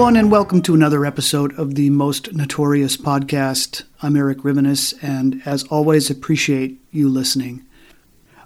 [0.00, 3.82] Everyone, and welcome to another episode of the Most Notorious Podcast.
[4.00, 7.66] I'm Erik Rivenes, and as always, appreciate you listening.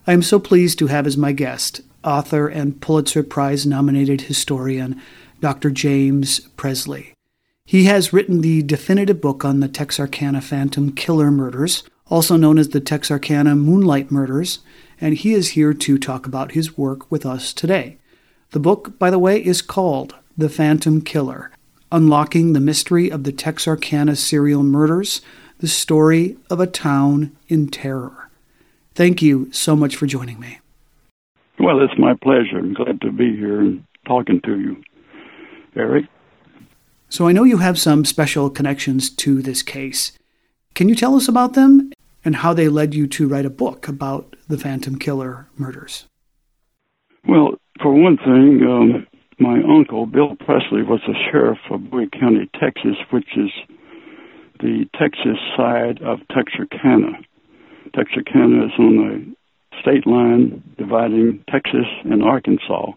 [0.04, 5.00] I am so pleased to have as my guest author and Pulitzer Prize nominated historian
[5.40, 5.70] Dr.
[5.70, 7.14] James Presley.
[7.64, 12.70] He has written the definitive book on the Texarkana Phantom Killer murders, also known as
[12.70, 14.58] the Texarkana Moonlight Murders,
[15.00, 17.98] and he is here to talk about his work with us today.
[18.50, 21.50] The book, by the way, is called the Phantom Killer
[21.92, 25.20] Unlocking the Mystery of the Texarkana Serial Murders,
[25.58, 28.30] the Story of a Town in Terror.
[28.96, 30.58] Thank you so much for joining me.
[31.60, 32.58] Well, it's my pleasure.
[32.58, 34.82] I'm glad to be here and talking to you,
[35.76, 36.06] Eric.
[37.08, 40.10] So, I know you have some special connections to this case.
[40.74, 41.92] Can you tell us about them
[42.24, 46.06] and how they led you to write a book about the Phantom Killer murders?
[47.28, 49.06] Well, for one thing, um,
[49.38, 53.50] my uncle, Bill Presley, was the sheriff of Bowie County, Texas, which is
[54.60, 57.18] the Texas side of Texarkana.
[57.94, 62.92] Texarkana is on the state line dividing Texas and Arkansas.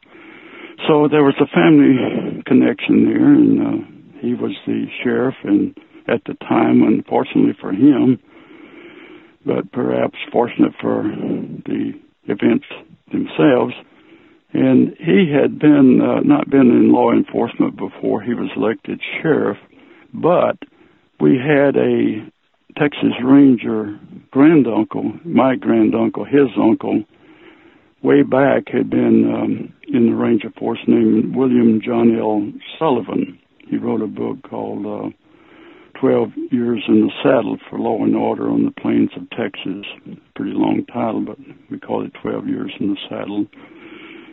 [0.87, 5.75] So there was a family connection there, and uh, he was the sheriff, and
[6.07, 8.19] at the time, unfortunately for him,
[9.45, 11.93] but perhaps fortunate for the
[12.25, 12.65] events
[13.11, 13.73] themselves,
[14.53, 19.57] and he had been uh, not been in law enforcement before he was elected sheriff,
[20.13, 20.57] but
[21.19, 22.25] we had a
[22.77, 23.99] Texas Ranger
[24.31, 27.03] granduncle, my granduncle, his uncle,
[28.03, 32.51] way back had been um, in the Ranger Force named William John L.
[32.77, 33.39] Sullivan.
[33.67, 35.09] He wrote a book called uh,
[35.99, 39.85] 12 Years in the Saddle for Law and Order on the Plains of Texas.
[40.35, 41.37] Pretty long title, but
[41.71, 43.47] we call it 12 Years in the Saddle.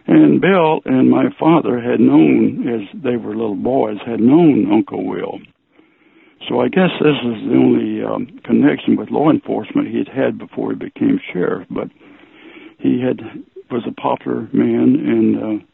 [0.07, 5.07] And Bill and my father had known, as they were little boys, had known Uncle
[5.07, 5.39] Will.
[6.49, 10.39] So I guess this is the only um, connection with law enforcement he had had
[10.39, 11.67] before he became sheriff.
[11.71, 11.89] But
[12.79, 13.21] he had
[13.71, 15.65] was a popular man and uh,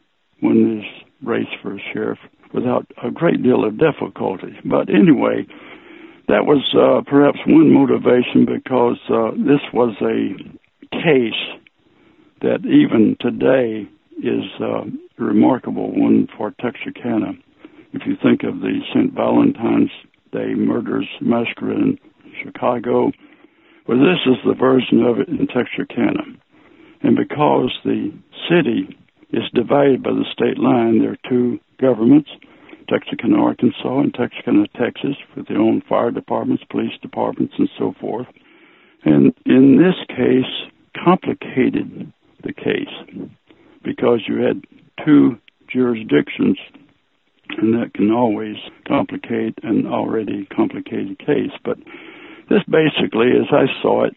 [0.41, 0.87] won this
[1.21, 2.19] race for sheriff
[2.53, 4.57] without a great deal of difficulty.
[4.63, 5.45] But anyway,
[6.27, 10.37] that was uh, perhaps one motivation because uh, this was a
[10.95, 11.59] case
[12.41, 13.87] that even today
[14.21, 14.85] is uh,
[15.19, 17.33] a remarkable one for Texarkana.
[17.93, 19.13] If you think of the St.
[19.13, 19.91] Valentine's
[20.31, 21.97] Day murders massacre in
[22.43, 23.11] Chicago,
[23.87, 26.23] well, this is the version of it in Texarkana.
[27.01, 28.13] And because the
[28.47, 28.95] city
[29.33, 32.29] is divided by the state line, there are two governments,
[32.87, 38.27] Texarkana, Arkansas, and Texarkana, Texas, with their own fire departments, police departments, and so forth.
[39.03, 40.69] And in this case,
[41.03, 42.13] complicated
[42.43, 43.29] the case
[43.83, 44.63] because you had
[45.05, 45.37] two
[45.71, 46.57] jurisdictions,
[47.57, 48.55] and that can always
[48.87, 51.51] complicate an already complicated case.
[51.63, 51.77] But
[52.49, 54.15] this basically, as I saw it,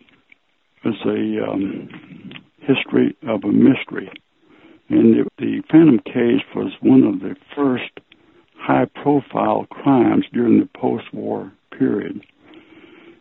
[0.84, 1.88] was a um,
[2.60, 4.10] history of a mystery.
[4.88, 7.90] And it, the Phantom case was one of the first
[8.56, 12.20] high profile crimes during the post war period.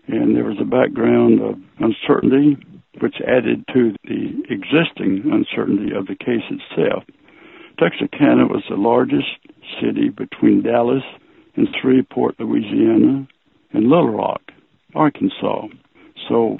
[0.07, 2.57] And there was a background of uncertainty,
[2.99, 7.03] which added to the existing uncertainty of the case itself.
[7.79, 9.27] Texarkana was the largest
[9.81, 11.03] city between Dallas
[11.55, 13.27] and Shreveport, Louisiana,
[13.71, 14.41] and Little Rock,
[14.93, 15.67] Arkansas.
[16.29, 16.59] So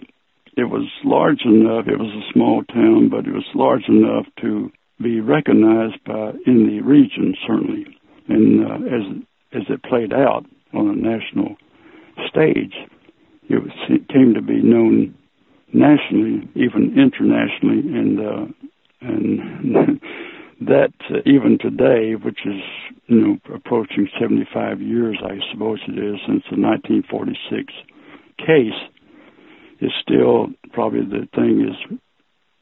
[0.58, 4.72] it was large enough, it was a small town, but it was large enough to
[5.02, 7.86] be recognized by in the region, certainly.
[8.28, 11.56] And uh, as as it played out on a national
[12.28, 12.74] stage,
[13.50, 15.16] it, was, it came to be known
[15.74, 18.46] nationally, even internationally, and uh,
[19.02, 20.00] and
[20.62, 22.62] that uh, even today, which is
[23.08, 27.74] you know approaching 75 years, I suppose it is since the 1946
[28.38, 28.80] case,
[29.82, 31.98] is still probably the thing is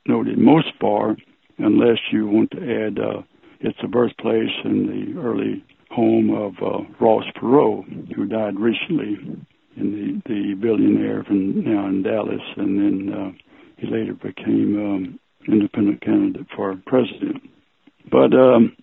[0.08, 1.16] noted most far,
[1.58, 3.22] unless you want to add uh,
[3.60, 9.18] it's the birthplace and the early home of uh, Ross Perot, who died recently,
[9.77, 13.31] in the the billionaire from now in Dallas, and then uh,
[13.77, 17.41] he later became um, independent candidate for president.
[18.12, 18.75] But um,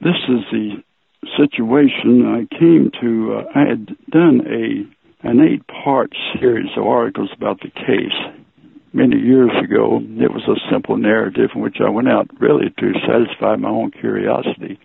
[0.00, 0.82] this is the
[1.36, 3.38] situation I came to.
[3.38, 8.42] Uh, I had done a an eight part series of articles about the case
[8.92, 10.00] many years ago.
[10.02, 13.92] It was a simple narrative in which I went out really to satisfy my own
[13.92, 14.78] curiosity.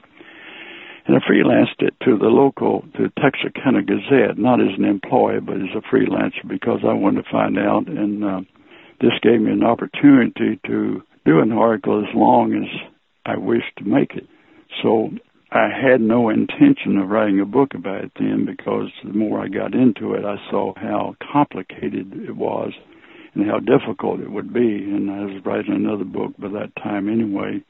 [1.07, 5.55] And I freelanced it to the local, to Texarkana Gazette, not as an employee, but
[5.55, 7.87] as a freelancer because I wanted to find out.
[7.87, 8.41] And uh,
[8.99, 12.69] this gave me an opportunity to do an article as long as
[13.25, 14.27] I wished to make it.
[14.83, 15.11] So
[15.49, 19.47] I had no intention of writing a book about it then because the more I
[19.47, 22.73] got into it, I saw how complicated it was
[23.33, 24.59] and how difficult it would be.
[24.59, 27.63] And I was writing another book by that time anyway.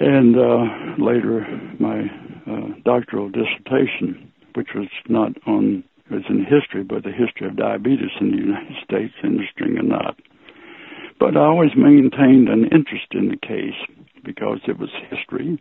[0.00, 1.46] And uh, later,
[1.78, 2.02] my
[2.50, 7.56] uh, doctoral dissertation, which was not on, it was in history, but the history of
[7.56, 10.18] diabetes in the United States, interesting not.
[11.20, 13.78] But I always maintained an interest in the case
[14.24, 15.58] because it was history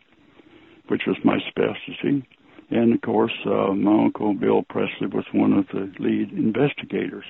[0.88, 2.26] which was my specialty.
[2.70, 7.26] And of course, uh, my uncle Bill Presley was one of the lead investigators.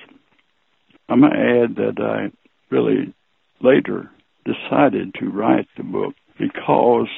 [1.08, 2.30] I might add that I
[2.74, 3.14] really
[3.60, 4.10] later
[4.44, 7.08] decided to write the book because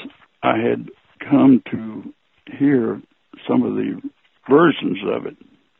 [0.42, 0.88] I had
[1.28, 2.12] come to
[2.58, 3.00] hear
[3.48, 4.00] some of the
[4.48, 5.36] versions of it,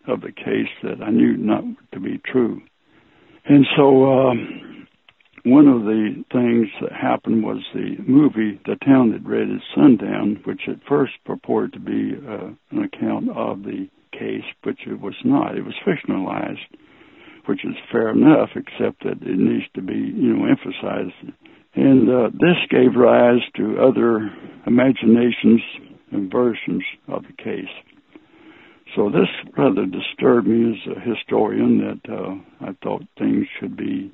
[0.09, 2.61] of the case that I knew not to be true.
[3.45, 4.87] And so um,
[5.45, 10.63] one of the things that happened was the movie The Town That Dreaded Sundown, which
[10.69, 15.57] at first purported to be uh, an account of the case, which it was not.
[15.57, 16.67] It was fictionalized,
[17.47, 21.33] which is fair enough, except that it needs to be, you know, emphasized.
[21.77, 24.31] And uh, this gave rise to other
[24.67, 25.61] imaginations
[26.11, 27.69] and versions of the case.
[28.95, 29.29] So this
[29.59, 34.11] rather disturbed me as a historian that uh, I thought things should be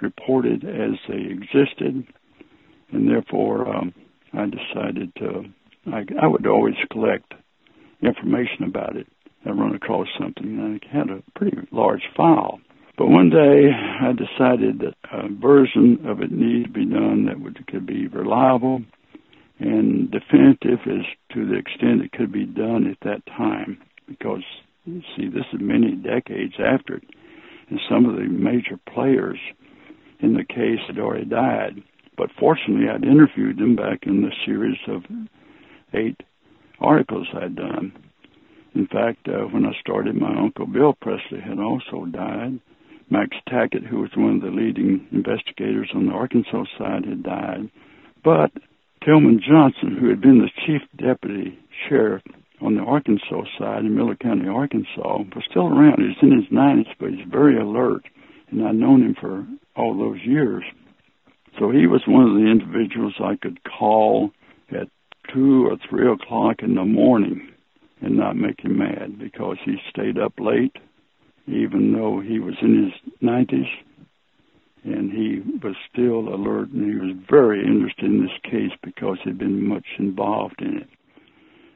[0.00, 2.06] reported as they existed,
[2.92, 3.92] and therefore um,
[4.32, 5.44] I decided to.
[5.92, 7.34] I, I would always collect
[8.02, 9.06] information about it.
[9.44, 12.60] I run across something, and I had a pretty large file.
[12.98, 17.40] But one day I decided that a version of it needed to be done that
[17.40, 18.82] would, could be reliable
[19.58, 23.78] and definitive as to the extent it could be done at that time.
[24.06, 24.42] Because,
[24.84, 27.04] you see, this is many decades after it,
[27.70, 29.38] and some of the major players
[30.20, 31.82] in the case had already died.
[32.16, 35.02] But fortunately, I'd interviewed them back in the series of
[35.94, 36.20] eight
[36.78, 37.92] articles I'd done.
[38.74, 42.60] In fact, uh, when I started, my uncle Bill Presley had also died.
[43.10, 47.70] Max Tackett, who was one of the leading investigators on the Arkansas side, had died.
[48.24, 48.50] But
[49.04, 52.22] Tillman Johnson, who had been the chief deputy sheriff
[52.60, 55.98] on the Arkansas side in Miller County, Arkansas, was still around.
[55.98, 58.04] He's in his 90s, but he's very alert.
[58.50, 60.62] And I'd known him for all those years.
[61.58, 64.30] So he was one of the individuals I could call
[64.70, 64.88] at
[65.32, 67.48] two or three o'clock in the morning
[68.00, 70.76] and not make him mad because he stayed up late,
[71.46, 73.68] even though he was in his 90s,
[74.84, 79.38] and he was still alert and he was very interested in this case because he'd
[79.38, 80.88] been much involved in it.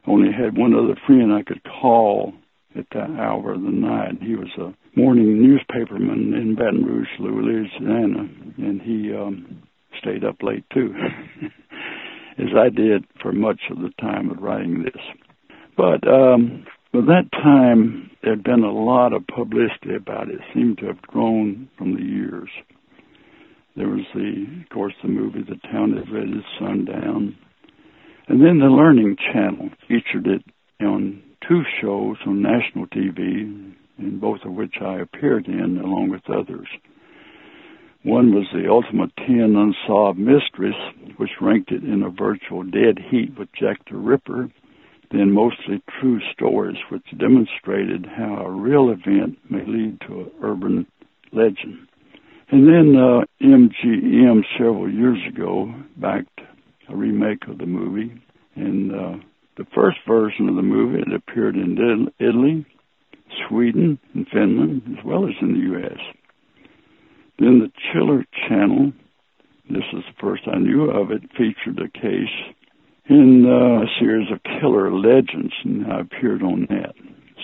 [0.07, 2.33] Only had one other friend I could call
[2.77, 4.23] at that hour of the night.
[4.23, 9.63] He was a morning newspaperman in Baton Rouge, Louisiana, and he um,
[10.01, 10.95] stayed up late too,
[12.39, 15.03] as I did for much of the time of writing this.
[15.77, 16.67] But um,
[16.97, 20.37] by that time, there'd been a lot of publicity about it.
[20.37, 22.49] it seemed to have grown from the years.
[23.77, 27.37] there was the, of course, the movie The Town That Let Its Sun Down.
[28.29, 30.43] And then the Learning Channel featured it
[30.81, 36.31] on two shows on national TV, in both of which I appeared in along with
[36.31, 36.69] others.
[38.05, 40.81] One was the Ultimate 10 Unsolved Mysteries,
[41.19, 44.49] which ranked it in a virtual dead heat with Jack the Ripper,
[45.11, 50.87] then mostly true stories, which demonstrated how a real event may lead to an urban
[51.33, 51.89] legend.
[52.51, 56.41] And then uh, MGM several years ago backed
[56.89, 58.21] a remake of the movie,
[58.55, 59.25] and uh,
[59.57, 62.65] the first version of the movie it appeared in Italy,
[63.49, 65.99] Sweden, and Finland, as well as in the U.S.
[67.39, 68.93] Then the Chiller Channel,
[69.69, 72.55] this is the first I knew of it, featured a case
[73.09, 76.95] in uh, a series of killer legends, and I appeared on that.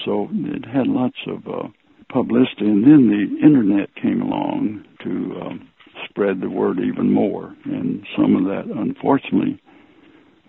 [0.04, 1.68] So it had lots of uh,
[2.12, 5.68] publicity, and then the internet came along to um,
[6.08, 9.60] spread the word even more, and some of that, unfortunately,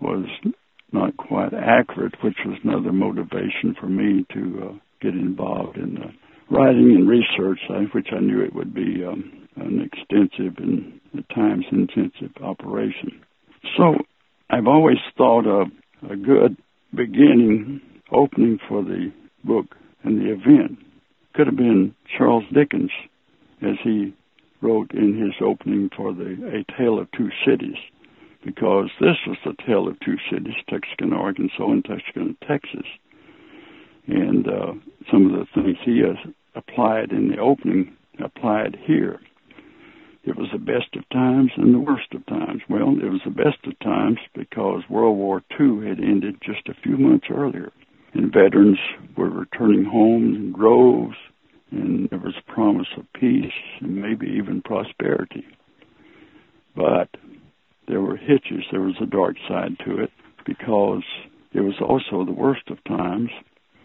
[0.00, 0.26] was
[0.92, 6.54] not quite accurate, which was another motivation for me to uh, get involved in the
[6.54, 7.60] writing and research,
[7.92, 13.22] which I knew it would be um, an extensive and at times intensive operation.
[13.76, 13.94] So
[14.54, 15.66] I've always thought of
[16.08, 16.56] a good
[16.94, 17.80] beginning,
[18.12, 20.78] opening for the book and the event
[21.34, 22.92] could have been Charles Dickens,
[23.62, 24.14] as he
[24.60, 27.74] wrote in his opening for the A Tale of Two Cities,
[28.44, 32.86] because this was the tale of two cities, Texarkana, Arkansas, and Texarkana, Texas.
[34.06, 34.74] And uh,
[35.10, 39.18] some of the things he has applied in the opening applied here.
[40.26, 42.62] It was the best of times and the worst of times.
[42.68, 46.80] Well, it was the best of times because World War II had ended just a
[46.82, 47.70] few months earlier,
[48.14, 48.78] and veterans
[49.16, 51.16] were returning home in droves,
[51.70, 55.44] and there was a promise of peace and maybe even prosperity.
[56.74, 57.10] But
[57.86, 58.64] there were hitches.
[58.70, 60.10] There was a dark side to it
[60.46, 61.04] because
[61.52, 63.30] it was also the worst of times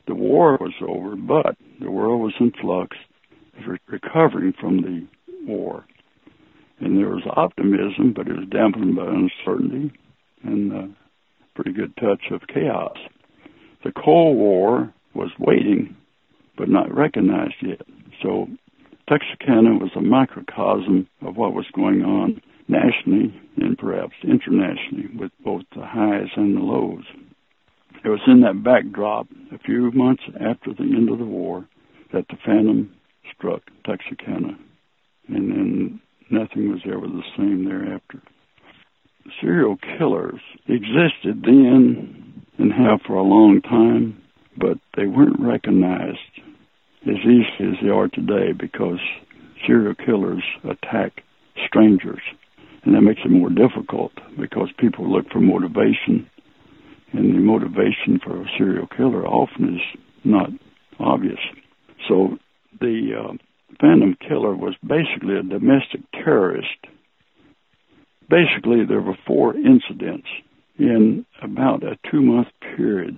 [0.07, 2.97] the war was over, but the world was in flux,
[3.87, 5.05] recovering from the
[5.45, 5.85] war.
[6.81, 9.91] And there was optimism, but it was dampened by uncertainty
[10.43, 10.89] and a
[11.55, 12.97] pretty good touch of chaos.
[13.83, 15.95] The Cold War was waiting,
[16.57, 17.81] but not recognized yet.
[18.21, 18.47] So
[19.09, 25.63] Texarkana was a microcosm of what was going on nationally and perhaps internationally with both
[25.75, 27.03] the highs and the lows.
[28.03, 31.67] It was in that backdrop, a few months after the end of the war,
[32.13, 32.95] that the Phantom
[33.35, 34.57] struck Texarkana,
[35.27, 35.99] and then
[36.31, 38.21] nothing was ever the same thereafter.
[39.41, 44.21] Serial killers existed then and have for a long time,
[44.57, 46.17] but they weren't recognized
[47.07, 48.99] as easily as they are today because
[49.65, 51.23] serial killers attack
[51.67, 52.21] strangers.
[52.83, 56.29] And that makes it more difficult because people look for motivation
[57.13, 60.49] and the motivation for a serial killer often is not
[60.99, 61.39] obvious.
[62.07, 62.37] So
[62.79, 63.33] the uh,
[63.79, 66.87] Phantom Killer was basically a domestic terrorist.
[68.29, 70.27] Basically, there were four incidents
[70.77, 73.17] in about a two month period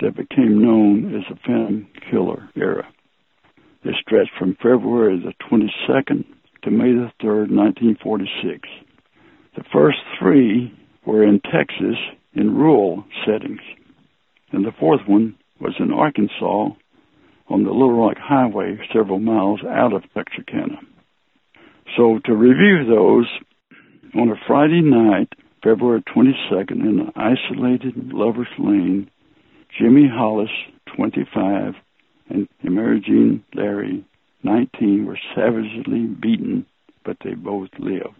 [0.00, 2.86] that became known as the Phantom Killer era.
[3.84, 6.24] They stretched from February the 22nd
[6.62, 8.68] to May the 3rd, 1946.
[9.56, 10.72] The first three
[11.04, 11.96] were in Texas
[12.34, 13.60] in rural settings.
[14.52, 16.70] And the fourth one was in Arkansas
[17.50, 20.80] on the Little Rock Highway, several miles out of Texarkana.
[21.96, 23.26] So to review those,
[24.14, 29.10] on a Friday night, February 22nd, in an isolated Lover's Lane,
[29.78, 30.50] Jimmy Hollis,
[30.96, 31.74] 25,
[32.30, 34.04] and Mary Jeanne Larey,
[34.42, 36.66] 19, were savagely beaten,
[37.04, 38.14] but they both lived.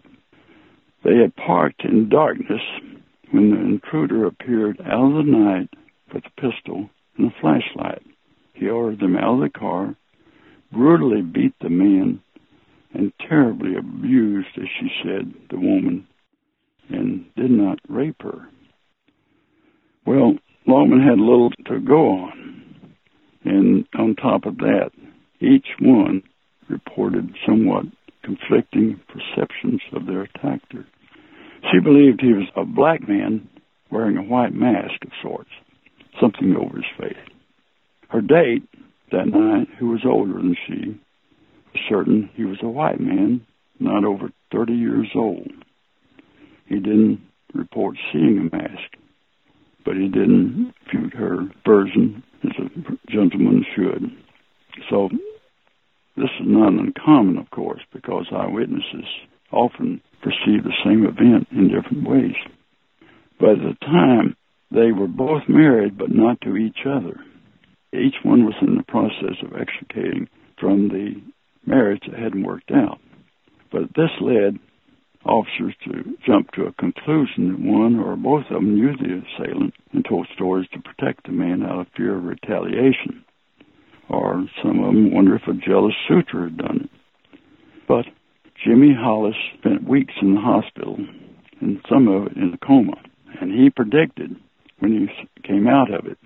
[1.03, 2.61] They had parked in darkness
[3.31, 5.69] when the intruder appeared out of the night
[6.13, 8.03] with a pistol and a flashlight.
[8.59, 9.95] He ordered them out of the car,
[10.71, 12.21] brutally beat the men,
[12.93, 16.05] and terribly abused, as she said, the woman,
[16.89, 18.49] and did not rape her.
[20.05, 20.35] Well,
[20.67, 22.85] Longman had little to go on.
[23.45, 24.91] And on top of that,
[25.39, 26.21] each one
[26.67, 27.85] reported somewhat
[28.23, 30.85] conflicting perceptions of their attacker.
[31.71, 33.47] She believed he was a black man
[33.89, 35.49] wearing a white mask of sorts,
[36.19, 37.38] something over his face.
[38.09, 38.63] Her date
[39.11, 40.99] that night, who was older than she,
[41.87, 43.45] certain he was a white man,
[43.79, 45.51] not over 30 years old.
[46.67, 47.21] He didn't
[47.53, 48.97] report seeing a mask,
[49.85, 54.11] but he didn't refute her version as a gentleman should.
[54.89, 55.09] So
[56.15, 59.05] this is not uncommon, of course, because eyewitnesses
[59.51, 62.35] often perceive the same event in different ways.
[63.39, 64.35] But at the time,
[64.71, 67.15] they were both married, but not to each other.
[67.93, 70.29] Each one was in the process of extricating
[70.59, 71.21] from the
[71.65, 72.99] marriage that hadn't worked out.
[73.71, 74.59] But this led
[75.25, 79.73] officers to jump to a conclusion that one or both of them knew the assailant
[79.91, 83.25] and told stories to protect the man out of fear of retaliation.
[84.07, 87.39] Or some of them wonder if a jealous suitor had done it.
[87.87, 88.05] But
[88.63, 90.97] Jimmy Hollis spent weeks in the hospital,
[91.59, 93.01] and some of it in a coma,
[93.41, 94.35] and he predicted
[94.79, 96.17] when he came out of it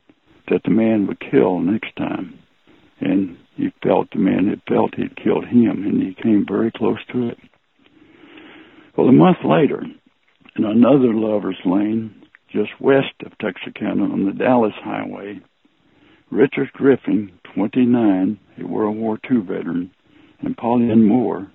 [0.49, 2.39] that the man would kill next time.
[2.99, 6.99] And he felt the man had felt he'd killed him, and he came very close
[7.11, 7.37] to it.
[8.95, 9.83] Well, a month later,
[10.55, 15.39] in another lover's lane just west of Texarkana on the Dallas Highway,
[16.29, 19.91] Richard Griffin, 29, a World War II veteran,
[20.41, 21.51] and Polly Ann Moore,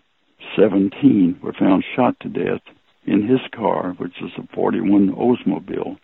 [0.56, 2.62] 17, were found shot to death
[3.06, 5.98] in his car, which was a 41 Oldsmobile,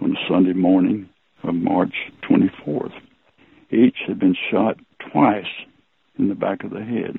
[0.00, 1.08] on a Sunday morning
[1.46, 1.94] of March
[2.28, 2.92] 24th.
[3.70, 4.78] Each had been shot
[5.12, 5.44] twice
[6.18, 7.18] in the back of the head.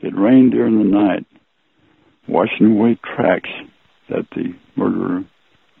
[0.00, 1.26] It rained during the night,
[2.28, 3.50] washing away tracks
[4.08, 5.24] that the murderer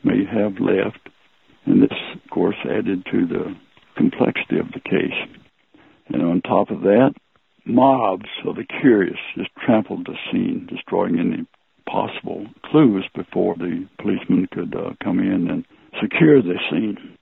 [0.04, 1.08] may have left,
[1.64, 3.54] and this, of course, added to the
[3.96, 5.28] complexity of the case.
[6.08, 7.14] And on top of that,
[7.64, 11.46] mobs of the curious just trampled the scene, destroying any
[11.86, 15.64] possible clues before the policemen could uh, come in and
[16.00, 17.15] secure the scene.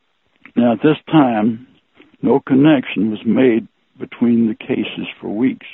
[0.57, 1.67] Now, at this time,
[2.23, 3.67] no connection was made
[3.99, 5.67] between the cases for weeks.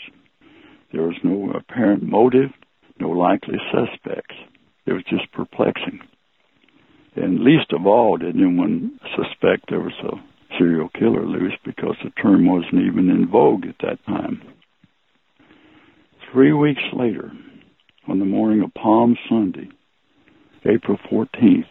[0.93, 2.51] There was no apparent motive,
[2.99, 4.35] no likely suspects.
[4.87, 6.01] It was just perplexing.
[7.17, 12.11] And least of all did anyone suspect there was a serial killer loose because the
[12.23, 14.43] term wasn't even in vogue at that time.
[16.33, 17.33] Three weeks later,
[18.09, 19.69] on the morning of Palm Sunday,
[20.65, 21.65] April 14th,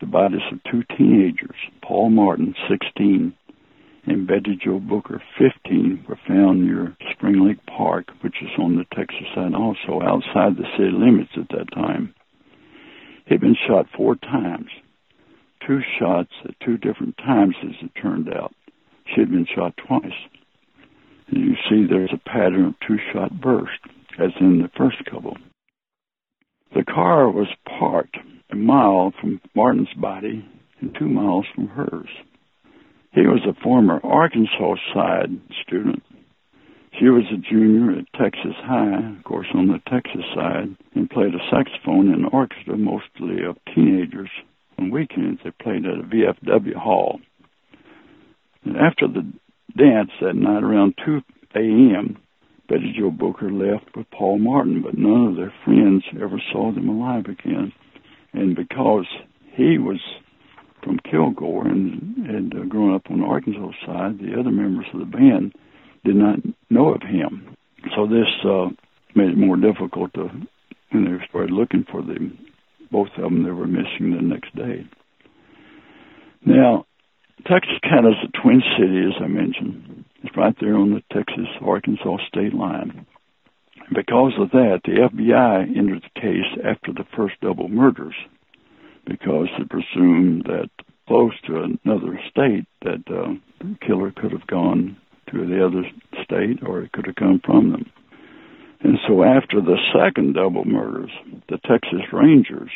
[0.00, 3.34] the bodies of two teenagers, Paul Martin, 16,
[4.06, 8.86] and Betty Jo Booker, 15, were found near Spring Lake Park, which is on the
[8.96, 12.14] Texas side also, outside the city limits at that time.
[13.26, 14.70] He'd been shot four times,
[15.66, 18.54] two shots at two different times, as it turned out.
[19.06, 20.16] She had been shot twice.
[21.28, 23.76] And you see there's a pattern of two shot bursts,
[24.18, 25.36] as in the first couple.
[26.74, 28.16] The car was parked
[28.50, 30.44] a mile from Martin's body
[30.80, 32.08] and two miles from hers.
[33.12, 36.02] He was a former Arkansas side student.
[36.98, 41.34] She was a junior at Texas High, of course, on the Texas side, and played
[41.34, 44.30] a saxophone in an orchestra, mostly of teenagers.
[44.78, 47.20] On weekends, they played at a VFW hall.
[48.64, 49.26] And after the
[49.76, 51.20] dance that night around 2
[51.56, 52.18] a.m.,
[52.70, 56.88] Betty Jo Booker left with Paul Martin, but none of their friends ever saw them
[56.88, 57.72] alive again.
[58.32, 59.06] And because
[59.56, 60.00] he was
[60.84, 65.00] from Kilgore and had uh, grown up on the Arkansas side, the other members of
[65.00, 65.52] the band
[66.04, 66.38] did not
[66.70, 67.56] know of him.
[67.96, 68.68] So this uh,
[69.16, 70.28] made it more difficult to,
[70.92, 72.38] when they started looking for them,
[72.92, 74.86] both of them they were missing the next day.
[76.46, 76.86] Now,
[77.48, 80.04] Texarkana is a twin city, as I mentioned.
[80.22, 83.06] It's right there on the Texas-Arkansas state line.
[83.94, 88.14] Because of that, the FBI entered the case after the first double murders
[89.06, 90.70] because they presumed that
[91.08, 94.96] close to another state that uh, the killer could have gone
[95.32, 95.82] to the other
[96.22, 97.90] state or it could have come from them.
[98.82, 101.10] And so after the second double murders,
[101.48, 102.70] the Texas Rangers,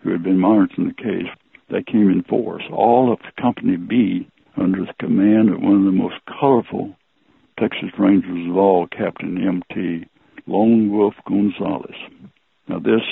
[0.00, 1.30] who had been monitoring the case,
[1.70, 2.64] they came in force.
[2.72, 6.94] All of Company B, under the command of one of the most colorful
[7.58, 10.06] Texas Rangers of all, Captain M.T.
[10.46, 11.96] Lone Wolf Gonzaullas.
[12.68, 13.02] Now, this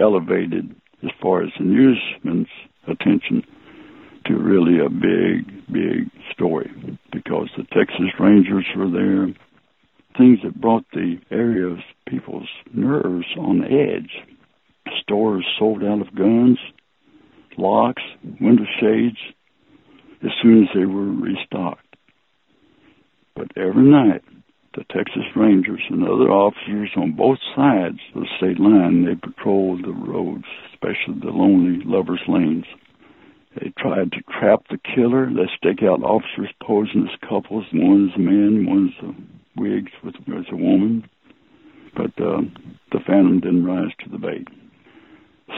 [0.00, 2.48] elevated, as far as the newsman's
[2.86, 3.42] attention,
[4.26, 6.70] to really a big, big story
[7.12, 9.26] because the Texas Rangers were there.
[10.16, 14.10] Things that brought the area's people's nerves on edge.
[15.00, 16.58] Stores sold out of guns,
[17.56, 18.02] locks,
[18.40, 19.16] window shades,
[20.24, 21.96] as soon as they were restocked.
[23.34, 24.22] But every night,
[24.74, 29.84] the Texas Rangers and other officers on both sides of the state line, they patrolled
[29.84, 32.64] the roads, especially the lonely lovers' lanes.
[33.60, 35.26] They tried to trap the killer.
[35.26, 37.66] They stake out officers posing as couples.
[37.72, 41.08] One's a man, one's a wigs with as a woman.
[41.94, 42.40] But uh,
[42.92, 44.48] the phantom didn't rise to the bait.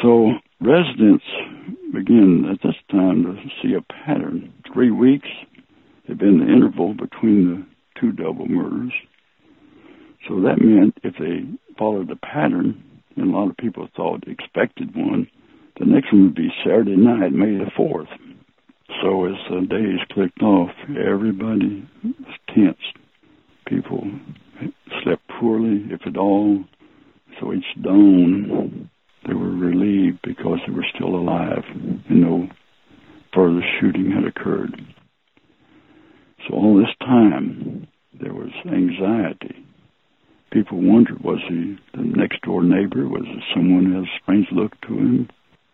[0.02, 0.32] So
[0.64, 1.24] residents
[1.92, 4.52] begin at this time to see a pattern.
[4.72, 5.28] Three weeks
[6.08, 8.92] had been the interval between the two double murders.
[10.28, 11.44] So that meant if they
[11.78, 12.82] followed the pattern,
[13.16, 15.28] and a lot of people thought expected one.
[15.78, 18.08] The next one would be Saturday night, May the 4th.
[19.02, 22.76] So as the days clicked off, everybody was tense.
[23.66, 24.10] People
[25.02, 26.64] slept poorly, if at all.
[27.40, 28.88] So each dawn,
[29.26, 32.48] they were relieved because they were still alive and no
[33.34, 34.74] further shooting had occurred.
[36.46, 37.88] So all this time,
[38.20, 39.66] there was anxiety.
[40.52, 43.08] People wondered, was he the next door neighbor?
[43.08, 45.28] Was it someone who had a strange look to him?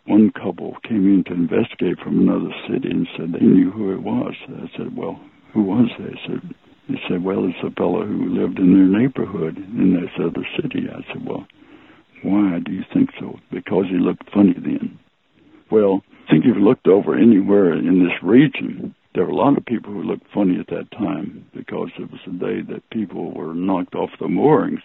[0.06, 4.02] One couple came in to investigate from another city and said they knew who it
[4.02, 4.34] was.
[4.48, 5.20] I said, well,
[5.52, 6.14] who was they?
[6.26, 6.54] Said,
[6.88, 10.88] they said, well, it's a fellow who lived in their neighborhood in this other city.
[10.88, 11.46] I said, well,
[12.22, 13.38] why do you think so?
[13.50, 14.98] Because he looked funny then.
[15.70, 19.56] Well, I think if you looked over anywhere in this region, there were a lot
[19.56, 23.32] of people who looked funny at that time because it was a day that people
[23.32, 24.80] were knocked off the moorings.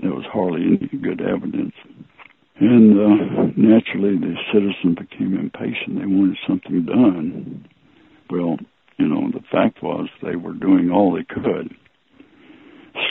[0.00, 1.74] There was hardly any good evidence.
[2.58, 5.98] And uh, naturally, the citizens became impatient.
[5.98, 7.66] They wanted something done.
[8.30, 8.56] Well,
[8.98, 11.74] you know, the fact was they were doing all they could.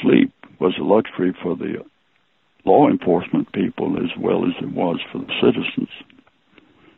[0.02, 1.84] Sleep was a luxury for the
[2.70, 5.90] law enforcement people as well as it was for the citizens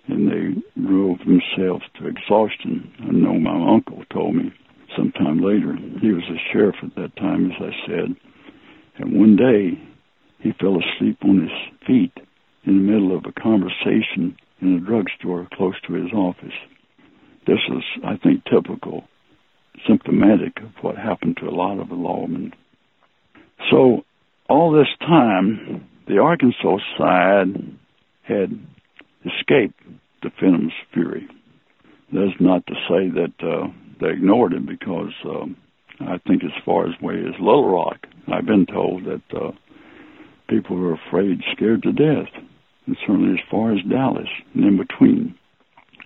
[0.07, 2.91] and they drove themselves to exhaustion.
[2.99, 4.51] I know my uncle told me
[4.95, 5.75] sometime later.
[6.01, 8.15] He was a sheriff at that time, as I said.
[8.97, 9.81] And one day,
[10.39, 12.11] he fell asleep on his feet
[12.65, 16.57] in the middle of a conversation in a drugstore close to his office.
[17.47, 19.05] This was, I think, typical,
[19.87, 22.53] symptomatic of what happened to a lot of the lawmen.
[23.71, 24.03] So,
[24.51, 27.55] all this time, the Arkansas side
[28.23, 28.59] had
[29.25, 29.79] escaped
[30.21, 31.25] the Phantom's fury.
[32.11, 33.67] That's not to say that uh,
[34.01, 35.55] they ignored him because um,
[36.01, 39.51] I think as far as way as Little Rock, I've been told that uh,
[40.49, 42.27] people were afraid, scared to death,
[42.87, 45.33] and certainly as far as Dallas and in between.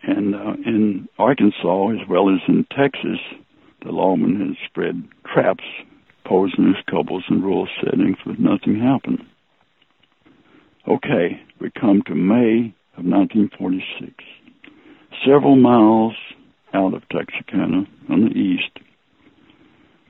[0.04, 3.20] And uh, in Arkansas, as well as in Texas,
[3.84, 5.04] the lawmen had spread
[5.34, 5.64] traps,
[6.26, 9.26] poisonous couples in rural settings, but nothing happened.
[10.88, 14.14] Okay, we come to May of 1946.
[15.26, 16.16] Several miles
[16.74, 18.78] out of Texarkana on the east,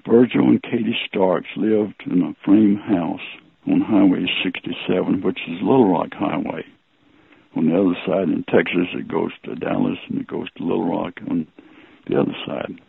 [0.07, 3.25] Virgil and Katie Starks lived in a frame house
[3.67, 6.65] on Highway 67, which is Little Rock Highway.
[7.55, 10.89] On the other side in Texas, it goes to Dallas and it goes to Little
[10.89, 11.47] Rock on
[12.07, 12.81] the other side.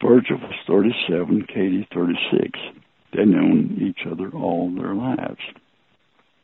[0.00, 2.58] Virgil was 37, Katie 36.
[3.12, 5.40] They'd known each other all their lives.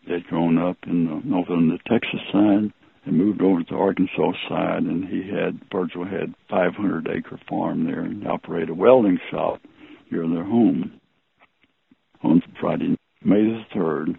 [0.08, 2.72] They'd grown up in the northern the Texas side
[3.04, 7.84] and moved over to the Arkansas side, and he had Virgil had 500 acre farm
[7.84, 9.60] there and operated a welding shop
[10.10, 11.00] near their home.
[12.22, 14.16] On Friday, May the 3rd,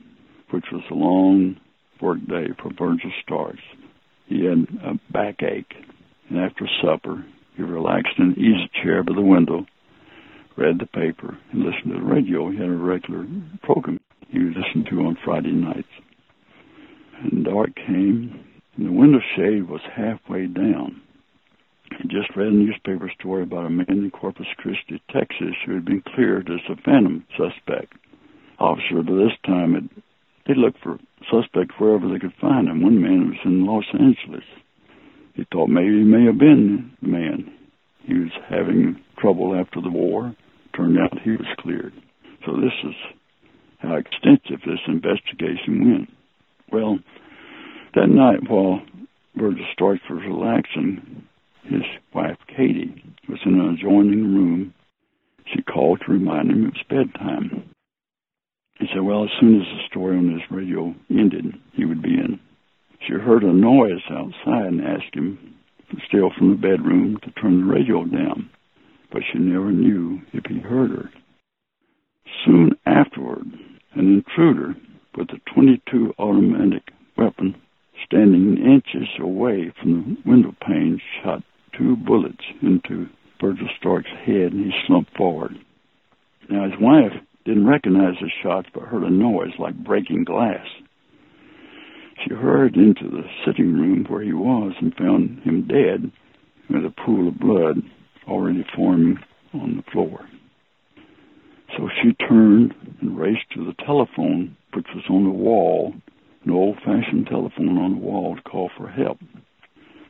[0.51, 1.57] which was a long
[2.01, 3.59] work day for Virgil Starks,
[4.27, 5.73] he had a backache,
[6.29, 9.65] and after supper, he relaxed in an easy chair by the window,
[10.57, 12.49] read the paper, and listened to the radio.
[12.49, 13.25] He had a regular
[13.61, 15.87] program he listened to on Friday nights.
[17.21, 18.43] And dark came,
[18.75, 21.01] and the window shade was halfway down.
[22.01, 25.85] He just read a newspaper story about a man in Corpus Christi, Texas, who had
[25.85, 27.93] been cleared as a phantom suspect.
[28.59, 29.89] Officer by this time had
[30.47, 30.97] they looked for
[31.31, 32.81] suspects wherever they could find him.
[32.81, 34.43] One man was in Los Angeles.
[35.33, 37.53] He thought maybe he may have been the man.
[38.05, 40.35] He was having trouble after the war.
[40.75, 41.93] Turned out he was cleared.
[42.45, 42.95] So this is
[43.79, 46.09] how extensive this investigation went.
[46.71, 46.99] Well,
[47.95, 48.81] that night while
[49.35, 51.23] Virgil Starks was relaxing,
[51.63, 54.73] his wife Katie was in an adjoining room.
[55.53, 57.69] She called to remind him it was bedtime.
[58.79, 62.15] He said, well, as soon as the story on his radio ended, he would be
[62.15, 62.39] in.
[63.05, 65.55] She heard a noise outside and asked him,
[66.07, 68.49] still from the bedroom, to turn the radio down,
[69.11, 71.09] but she never knew if he heard her.
[72.45, 73.45] Soon afterward,
[73.93, 74.75] an intruder
[75.15, 77.55] with a 22 automatic weapon
[78.05, 81.43] standing inches away from the window pane shot
[81.77, 83.07] two bullets into
[83.41, 85.55] Virgil Stark's head and he slumped forward.
[86.49, 87.13] Now his wife
[87.45, 90.65] didn't recognize the shots but heard a noise like breaking glass.
[92.35, 96.11] Hurried into the sitting room where he was and found him dead
[96.69, 97.77] with a pool of blood
[98.27, 99.17] already forming
[99.53, 100.19] on the floor.
[101.77, 105.93] So she turned and raced to the telephone, which was on the wall,
[106.43, 109.19] an old fashioned telephone on the wall to call for help.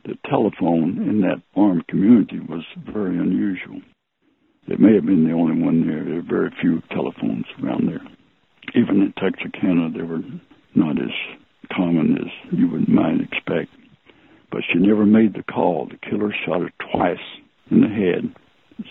[0.04, 3.80] The telephone in that armed community was very unusual.
[4.66, 6.04] It may have been the only one there.
[6.04, 8.02] There were very few telephones around there.
[8.74, 10.22] even in Texarkana, they were
[10.74, 11.10] not as
[11.68, 13.70] common as you would might expect.
[14.50, 15.86] But she never made the call.
[15.86, 17.18] The killer shot her twice
[17.70, 18.34] in the head.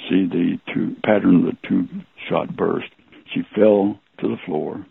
[0.09, 1.87] See the two pattern of the two
[2.29, 2.89] shot burst.
[3.33, 4.85] She fell to the floor.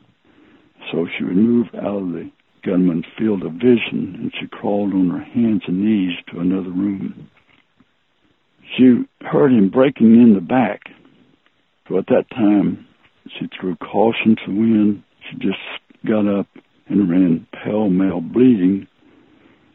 [0.91, 2.31] So she would move out of the
[2.65, 7.29] gunman's field of vision and she crawled on her hands and knees to another room.
[8.77, 10.83] She heard him breaking in the back.
[11.89, 12.87] So at that time,
[13.39, 15.03] she threw caution to the wind.
[15.29, 15.59] She just
[16.07, 16.47] got up
[16.93, 18.87] and ran pell mell bleeding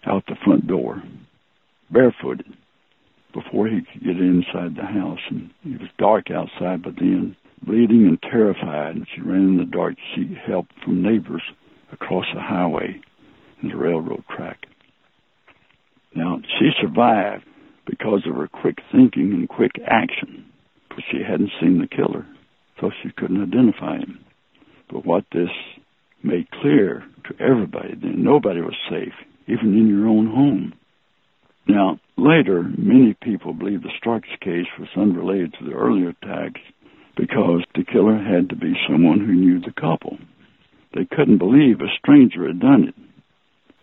[0.05, 1.03] out the front door,
[1.91, 2.45] barefooted,
[3.33, 5.19] before he could get inside the house.
[5.29, 9.65] And it was dark outside, but then bleeding and terrified, and she ran in the
[9.65, 11.43] dark to seek help from neighbors
[11.91, 12.99] across the highway
[13.61, 14.65] and the railroad track.
[16.15, 17.43] Now, she survived
[17.85, 20.45] because of her quick thinking and quick action,
[20.89, 22.25] but she hadn't seen the killer,
[22.79, 24.19] so she couldn't identify him.
[24.91, 25.49] But what this
[26.27, 29.13] made clear to everybody that nobody was safe,
[29.47, 30.73] even in your own home.
[31.67, 36.61] Now, later, many people believe the Starks case was unrelated to the earlier attacks
[37.15, 40.17] because the killer had to be someone who knew the couple.
[40.93, 42.95] They couldn't believe a stranger had done it.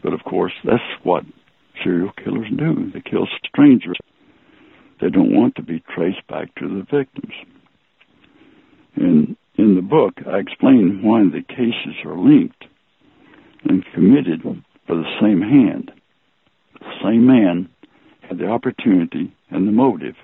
[0.03, 1.25] But of course, that's what
[1.83, 2.91] serial killers do.
[2.93, 3.99] They kill strangers.
[5.01, 7.35] They don't want to be traced back to the victims.
[8.97, 12.65] And in the book, I explain why the cases are linked
[13.65, 15.93] and committed by the same hand.
[16.81, 17.69] The same man
[18.29, 20.17] had the opportunity and the motive,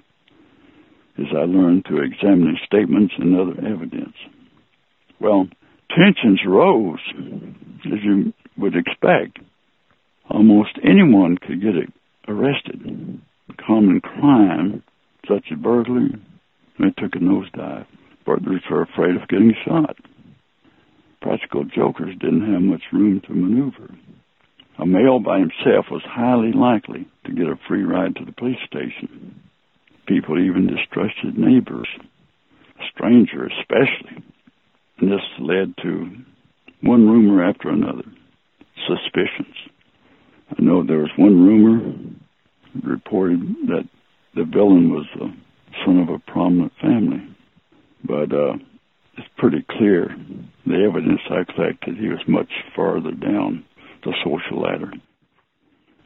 [1.19, 4.17] as I learned through examining statements and other evidence.
[5.21, 5.49] Well,
[5.91, 7.01] tensions rose,
[7.87, 9.39] as you would expect.
[10.29, 11.75] Almost anyone could get
[12.29, 13.21] arrested.
[13.67, 14.83] Common crime,
[15.29, 16.15] such as burglary,
[16.79, 17.87] they took a nosedive.
[18.31, 19.97] Burglars were afraid of getting shot.
[21.21, 23.93] Practical jokers didn't have much room to maneuver.
[24.79, 28.61] A male by himself was highly likely to get a free ride to the police
[28.67, 29.43] station.
[30.07, 31.89] People even distrusted neighbors,
[32.79, 34.23] a stranger especially.
[34.99, 36.11] And this led to
[36.83, 38.05] one rumor after another,
[38.87, 39.57] suspicions.
[40.57, 41.95] I know there was one rumor
[42.85, 43.89] reported that
[44.37, 45.35] the villain was the
[45.85, 47.27] son of a prominent family.
[48.05, 48.55] But uh,
[49.17, 50.15] it's pretty clear,
[50.67, 53.65] the evidence I collected, he was much farther down
[54.05, 54.93] the social ladder.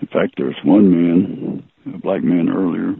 [0.01, 2.95] In fact, there was one man, a black man earlier,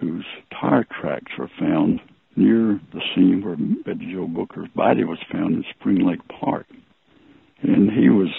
[0.00, 0.24] whose
[0.58, 2.00] tire tracks were found
[2.34, 6.66] near the scene where Betty Jo Booker's body was found in Spring Lake Park.
[7.62, 8.32] And he was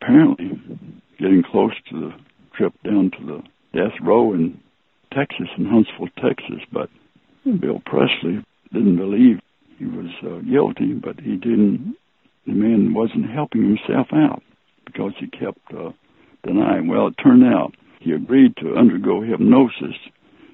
[0.00, 0.50] apparently
[1.18, 2.10] getting close to the
[2.56, 4.60] trip down to the death row in
[5.12, 6.60] Texas, in Huntsville, Texas.
[6.72, 6.90] But
[7.44, 9.40] Bill Presley didn't believe
[9.78, 11.96] he was uh, guilty, but he didn't.
[12.46, 14.42] The man wasn't helping himself out
[14.84, 15.90] because he kept uh,
[16.44, 16.88] denying.
[16.88, 19.96] Well, it turned out he agreed to undergo hypnosis,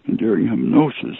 [0.06, 1.16] and during hypnosis,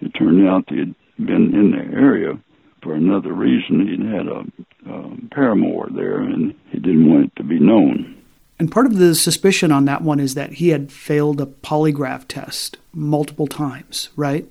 [0.00, 2.38] it turned out he had been in the area
[2.82, 3.86] for another reason.
[3.88, 4.44] He'd had a,
[4.92, 8.16] a paramour there, and he didn't want it to be known.
[8.58, 12.26] And part of the suspicion on that one is that he had failed a polygraph
[12.28, 14.46] test multiple times, right?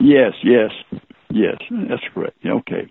[0.00, 0.70] Yes, yes,
[1.30, 2.38] yes, that's correct.
[2.44, 2.90] Okay.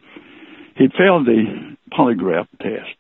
[0.76, 2.96] He failed the polygraph test,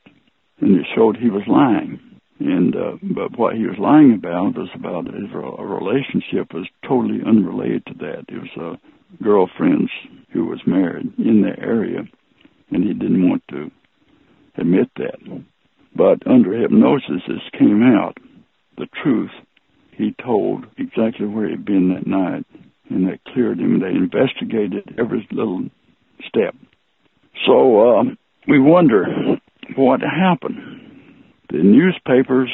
[0.62, 2.00] and it showed he was lying.
[2.39, 7.19] And uh, but what he was lying about was about his a relationship was totally
[7.26, 8.26] unrelated to that.
[8.30, 9.89] It was a girlfriend
[10.34, 12.02] who was married in the area,
[12.71, 13.71] and he didn't want to
[14.58, 15.17] admit that.
[15.95, 18.17] But under hypnosis, this came out.
[18.78, 19.32] The truth,
[19.91, 22.45] he told exactly where he'd been that night,
[22.89, 23.80] and they cleared him.
[23.80, 25.65] They investigated every little
[26.28, 26.56] step.
[27.45, 28.04] So uh,
[28.47, 29.06] we wonder
[29.76, 31.13] what happened.
[31.50, 32.52] The newspapers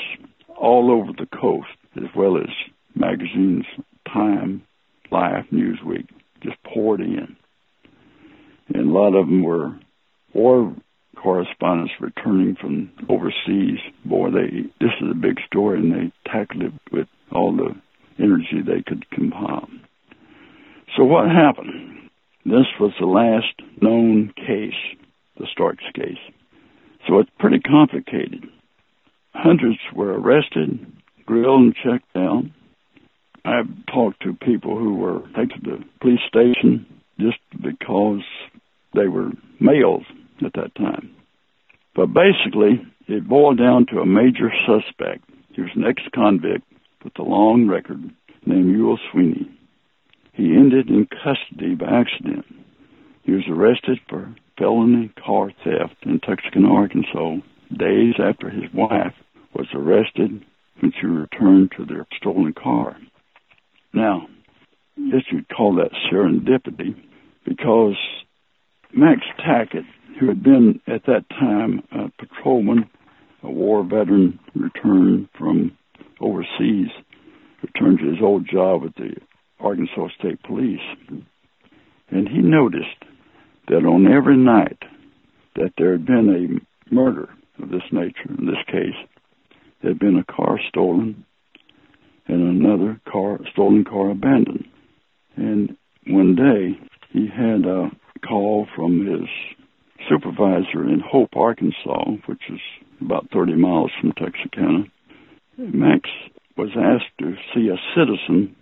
[0.57, 2.49] all over the coast, as well as
[2.95, 3.65] magazines,
[4.11, 4.63] Time,
[5.11, 6.07] Life, Newsweek,
[6.41, 7.35] just poured in.
[8.73, 9.77] And a lot of them were
[10.33, 10.75] war
[11.15, 16.73] correspondents returning from overseas, boy, they this is a big story, and they tackled it
[16.91, 17.75] with all the
[18.19, 19.67] energy they could compile.
[20.95, 22.09] So what happened?
[22.45, 24.97] This was the last known case,
[25.39, 26.19] the Starks case.
[27.07, 28.45] So it's pretty complicated.
[29.33, 30.85] Hundreds were arrested,
[31.25, 32.43] grilled, and checked out.
[33.45, 36.85] I've talked to people who were taken to the police station
[37.19, 38.21] just because
[38.93, 40.03] they were males
[40.45, 41.15] at that time.
[41.95, 45.23] But basically, it boiled down to a major suspect.
[45.51, 46.63] He was an ex-convict
[47.03, 48.01] with a long record
[48.45, 49.49] named Youell Swinney.
[50.33, 52.45] He ended in custody by accident.
[53.23, 57.37] He was arrested for felony car theft in Texarkana, Arkansas,
[57.71, 59.13] days after his wife
[59.53, 60.43] was arrested
[60.79, 62.97] when she returned to their stolen car.
[63.93, 64.27] Now,
[64.97, 66.95] I guess you'd call that serendipity
[67.45, 67.95] because
[68.91, 69.85] Max Tackett,
[70.19, 72.89] who had been at that time a patrolman,
[73.43, 75.77] a war veteran returned from
[76.19, 76.89] overseas,
[77.61, 79.15] returned to his old job at the
[79.63, 80.81] Arkansas State Police.
[82.09, 83.03] And he noticed
[83.67, 84.77] that on every night
[85.55, 87.29] that there had been a murder
[87.61, 89.07] of this nature, in this case,
[89.81, 91.25] there had been a car stolen
[92.27, 94.65] and another car, stolen car abandoned.
[95.35, 96.79] And one day
[97.11, 97.91] he had a
[98.27, 99.29] call from his
[100.09, 102.59] supervisor in Hope, Arkansas, which is
[103.01, 104.85] about 30 miles from Texarkana.
[105.57, 106.09] Max
[106.57, 108.55] was asked to see a citizen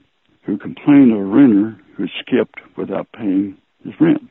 [0.45, 4.21] who complained of a renter who skipped without paying his rent.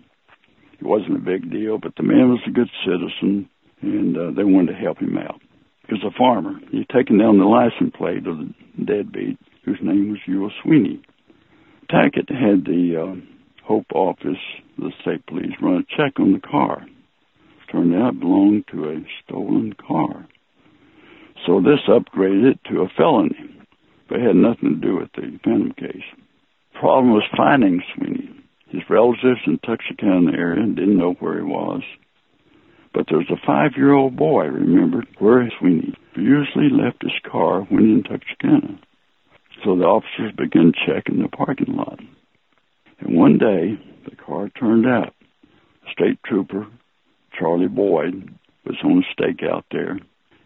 [0.81, 3.49] It wasn't a big deal, but the man was a good citizen,
[3.83, 5.41] and uh, they wanted to help him out.
[5.89, 6.59] He was a farmer.
[6.71, 11.03] He'd taken down the license plate of the deadbeat, whose name was Youell Swinney.
[11.91, 13.21] Tackett had the uh,
[13.65, 14.39] Hope office,
[14.79, 16.87] the state police, run a check on the car.
[17.71, 20.27] Turned out it belonged to a stolen car.
[21.47, 23.50] So this upgraded it to a felony,
[24.11, 26.05] it had nothing to do with the Phantom case.
[26.75, 28.43] Problem was finding Swinney.
[28.69, 31.83] His relatives in Texarkana area didn't know where he was.
[32.93, 38.03] But there was a five-year-old boy remembered where Swinney usually left his car when in
[38.03, 38.81] Texarkana.
[39.65, 42.01] So the officers began checking the parking lot.
[43.01, 45.15] And one day, the car turned out.
[45.93, 46.67] State Trooper
[47.39, 49.99] Charlie Boyd was on a stake out there,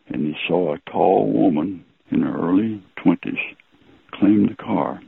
[0.09, 3.39] and he saw a tall woman in her early 20s
[4.13, 5.01] claim the car.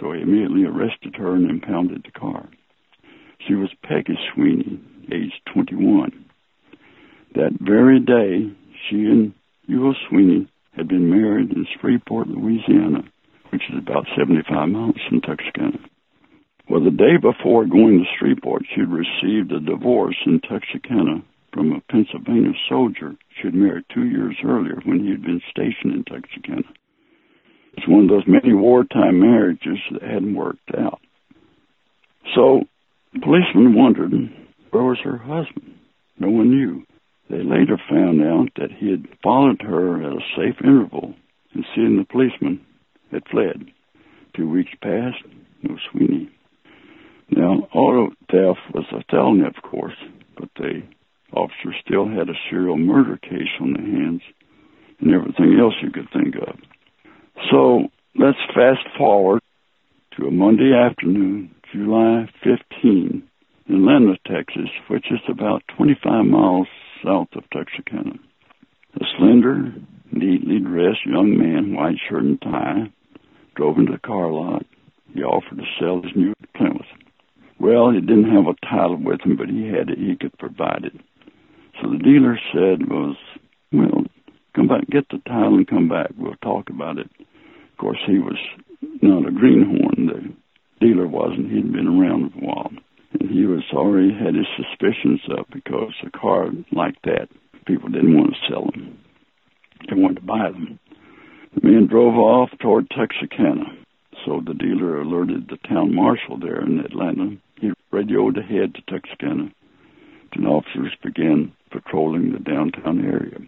[0.00, 2.48] So he immediately arrested her and impounded the car.
[3.46, 4.80] She was Peggy Swinney,
[5.12, 6.24] age 21.
[7.34, 8.52] That very day,
[8.88, 9.34] she and
[9.68, 13.04] Youell Swinney had been married in Shreveport, Louisiana,
[13.50, 15.78] which is about 75 miles from Texarkana.
[16.68, 21.72] Well, the day before going to Shreveport, she had received a divorce in Texarkana from
[21.72, 26.04] a Pennsylvania soldier she had married two years earlier when he had been stationed in
[26.04, 26.64] Texarkana.
[27.74, 31.00] It's one of those many wartime marriages that hadn't worked out.
[32.34, 32.64] So,
[33.12, 34.12] the policemen wondered
[34.70, 35.74] where was her husband?
[36.18, 36.84] No one knew.
[37.28, 41.14] They later found out that he had followed her at a safe interval
[41.54, 42.64] and seeing the policeman
[43.10, 43.70] had fled.
[44.36, 45.22] Two weeks passed,
[45.62, 46.30] no Swinney.
[47.30, 49.96] Now, auto theft was a felony, of course,
[50.38, 50.82] but the
[51.32, 54.22] officer still had a serial murder case on their hands
[55.00, 56.56] and everything else you could think of.
[57.50, 59.40] So let's fast forward
[60.16, 63.22] to a Monday afternoon, July 15,
[63.68, 66.66] in Atlanta, Texas, which is about 25 miles
[67.04, 68.18] south of Texarkana.
[69.00, 69.72] A slender,
[70.12, 72.92] neatly dressed young man, white shirt and tie,
[73.54, 74.64] drove into the car lot.
[75.14, 76.86] He offered to sell his new Plymouth.
[77.58, 79.98] Well, he didn't have a title with him, but he had it.
[79.98, 81.00] He could provide it.
[81.80, 83.16] So the dealer said was,
[83.72, 84.04] well,
[84.54, 86.10] come back, get the title and come back.
[86.16, 87.10] We'll talk about it.
[87.82, 88.38] Course, he was
[89.02, 90.06] not a greenhorn.
[90.06, 91.50] The dealer wasn't.
[91.50, 92.70] He'd been around a while.
[93.18, 97.28] And he was already had his suspicions up because a car like that,
[97.66, 99.00] people didn't want to sell them.
[99.90, 100.78] They wanted to buy them.
[101.54, 103.64] The man drove off toward Texarkana.
[104.24, 109.50] So the dealer alerted the town marshal there in Atlanta he radioed ahead to Texarkana,
[110.32, 113.38] and officers began patrolling the downtown area.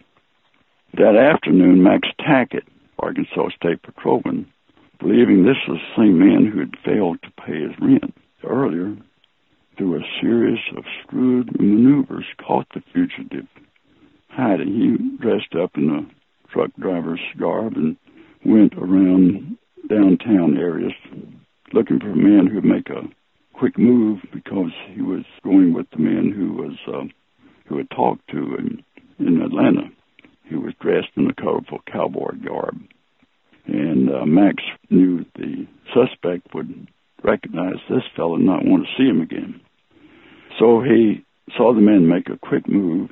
[0.93, 2.63] That afternoon, Max Tackett,
[2.99, 4.51] Arkansas State Patrolman,
[4.99, 8.95] believing this was the same man who had failed to pay his rent earlier,
[9.77, 13.47] through a series of shrewd maneuvers, caught the fugitive
[14.29, 14.67] hiding.
[14.67, 17.97] He dressed up in a truck driver's garb and
[18.45, 19.57] went around
[19.89, 20.93] downtown areas
[21.73, 23.03] looking for a man who would make a
[23.53, 27.05] quick move because he was going with the man who was uh,
[27.67, 28.83] who had talked to him
[29.19, 29.89] in Atlanta.
[30.43, 32.79] He was dressed in a colorful cowboy garb,
[33.67, 36.87] and uh, Max knew the suspect would
[37.23, 39.61] recognize this fellow and not want to see him again.
[40.59, 41.25] So he
[41.57, 43.09] saw the man make a quick move.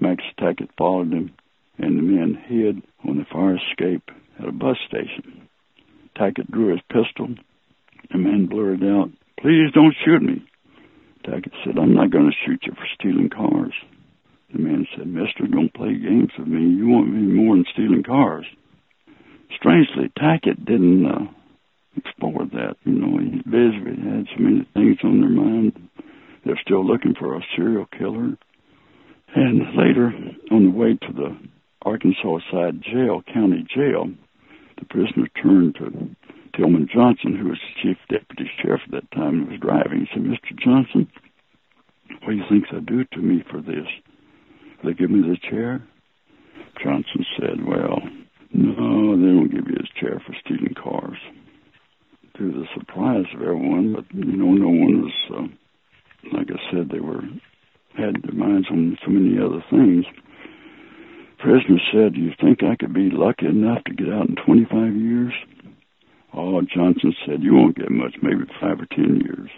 [0.00, 1.32] Max Tackett followed him,
[1.78, 5.48] and the man hid on the fire escape at a bus station.
[6.16, 7.28] Tackett drew his pistol.
[8.10, 9.10] The man blurted out,
[9.40, 10.44] Please don't shoot me.
[11.24, 13.72] Tackett said, I'm not going to shoot you for stealing cars.
[14.52, 16.60] The man said, Mister, don't play games with me.
[16.60, 18.46] You want me more than stealing cars.
[19.56, 21.30] Strangely, Tackett didn't uh,
[21.96, 22.76] explore that.
[22.84, 24.00] You know, he's busy.
[24.00, 25.88] He had so many things on their mind
[26.48, 28.36] they're still looking for a serial killer.
[29.34, 30.12] And later,
[30.50, 31.38] on the way to the
[31.82, 34.06] Arkansas side jail, county jail,
[34.78, 36.16] the prisoner turned to
[36.56, 40.00] Tillman Johnson, who was the chief deputy sheriff at that time and was driving.
[40.00, 40.58] He said, Mr.
[40.58, 41.10] Johnson,
[42.22, 43.86] what do you think they'll do to me for this?
[44.82, 45.82] They give me the chair?
[46.82, 48.00] Johnson said, well,
[48.52, 51.18] no, they won't give you his chair for stealing cars.
[52.38, 56.88] To the surprise of everyone, but you know, no one was, uh, like I said,
[56.90, 57.22] they were
[57.96, 60.04] had their minds on so many other things.
[61.38, 64.94] Prisoner said, "Do you think I could be lucky enough to get out in 25
[64.94, 65.32] years?"
[66.32, 69.50] Oh, Johnson said, "You won't get much, maybe five or ten years."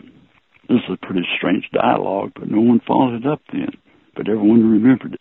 [0.68, 3.72] This is a pretty strange dialogue, but no one followed it up then.
[4.14, 5.20] But everyone remembered it.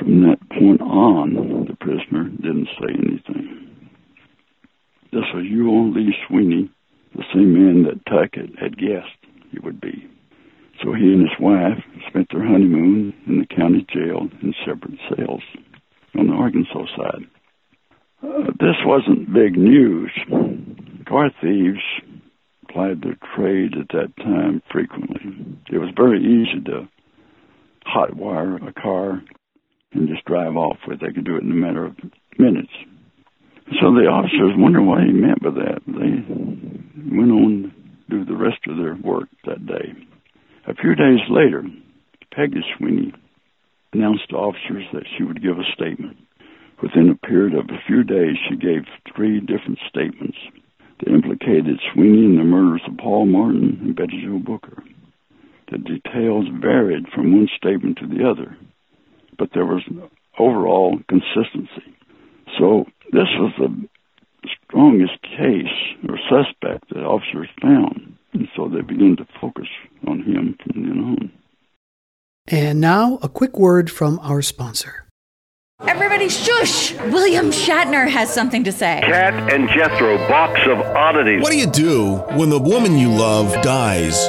[0.00, 3.68] From that point on, the prisoner didn't say anything.
[5.12, 6.70] This was Youell Lee Swinney,
[7.14, 9.12] the same man that Tackett had guessed
[9.50, 10.08] he would be.
[10.82, 15.42] So he and his wife spent their honeymoon in the county jail in separate cells
[16.18, 17.26] on the Arkansas side.
[18.22, 20.12] Uh, this wasn't big news.
[21.06, 21.84] Car thieves
[22.70, 25.58] plied their trade at that time frequently.
[25.70, 26.88] It was very easy to
[27.86, 29.22] hotwire a car
[29.92, 31.00] and just drive off with.
[31.00, 31.96] They could do it in a matter of
[32.38, 32.72] minutes.
[33.80, 35.80] So the officers wondered what he meant by that.
[35.86, 37.72] They went on
[38.08, 39.94] to do the rest of their work that day.
[40.66, 41.64] A few days later,
[42.34, 43.12] Peggy Swinney
[43.92, 46.16] announced to officers that she would give a statement.
[46.82, 48.84] Within a period of a few days, she gave
[49.14, 50.38] three different statements
[50.98, 54.82] that implicated Swinney in the murders of Paul Martin and Betty Jo Booker.
[55.70, 58.56] The details varied from one statement to the other,
[59.40, 59.82] but there was
[60.38, 61.96] overall consistency.
[62.58, 63.88] So this was the
[64.68, 65.74] strongest case
[66.06, 69.66] or suspect that officers found, and so they began to focus
[70.06, 71.32] on him from then on.
[72.48, 75.06] And now, a quick word from our sponsor.
[75.86, 76.92] Everybody shush!
[76.94, 79.00] William Shatner has something to say.
[79.02, 81.40] Kat and Jethro, box of oddities.
[81.40, 84.28] What do you do when the woman you love dies?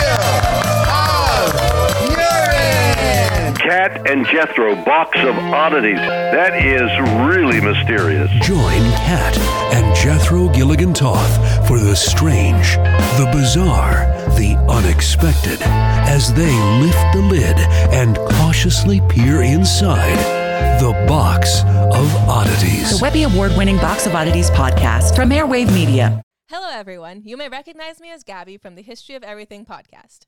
[3.81, 5.97] Kat and Jethro, box of oddities.
[5.97, 6.91] That is
[7.27, 8.29] really mysterious.
[8.45, 9.35] Join Kat
[9.73, 12.75] and Jethro Gilligan Toth for the strange,
[13.17, 14.05] the bizarre,
[14.37, 17.57] the unexpected as they lift the lid
[17.91, 20.19] and cautiously peer inside
[20.79, 22.99] the box of oddities.
[22.99, 26.21] The Webby Award winning Box of Oddities podcast from Airwave Media.
[26.49, 27.23] Hello, everyone.
[27.25, 30.27] You may recognize me as Gabby from the History of Everything podcast.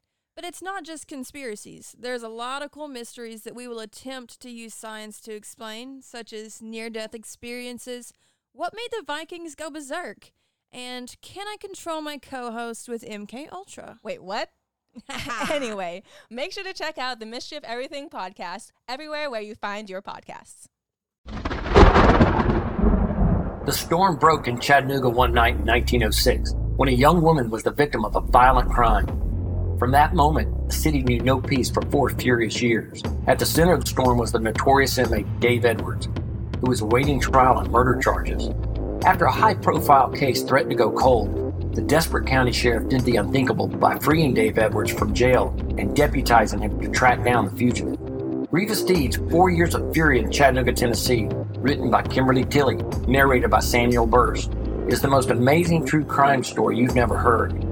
[0.41, 1.95] But it's not just conspiracies.
[1.99, 6.01] There's a lot of cool mysteries that we will attempt to use science to explain,
[6.01, 8.11] such as near death experiences,
[8.51, 10.31] what made the Vikings go berserk,
[10.71, 13.99] and can I control my co host with MK Ultra?
[14.01, 14.49] Wait, what?
[15.51, 20.01] anyway, make sure to check out the Mischief Everything podcast everywhere where you find your
[20.01, 20.65] podcasts.
[23.67, 27.69] The storm broke in Chattanooga one night in 1906 when a young woman was the
[27.69, 29.30] victim of a violent crime.
[29.81, 33.01] From that moment, the city knew no peace for four furious years.
[33.25, 36.07] At the center of the storm was the notorious inmate Dave Edwards,
[36.59, 38.51] who was awaiting trial on murder charges.
[39.03, 43.15] After a high profile case threatened to go cold, the desperate county sheriff did the
[43.15, 47.97] unthinkable by freeing Dave Edwards from jail and deputizing him to track down the fugitive.
[48.51, 51.27] Grievous Deeds Four Years of Fury in Chattanooga, Tennessee,
[51.57, 52.75] written by Kimberly Tilley,
[53.07, 54.51] narrated by Samuel Burst,
[54.89, 57.65] is the most amazing true crime story you've never heard.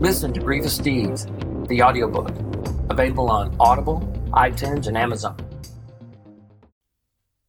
[0.00, 1.26] Listen to Grievous Deeds,
[1.70, 2.30] the audiobook,
[2.90, 4.00] available on Audible,
[4.32, 5.36] iTunes, and Amazon.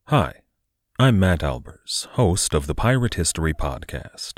[0.06, 0.42] Hi,
[0.96, 4.34] I'm Matt Albers, host of the Pirate History Podcast.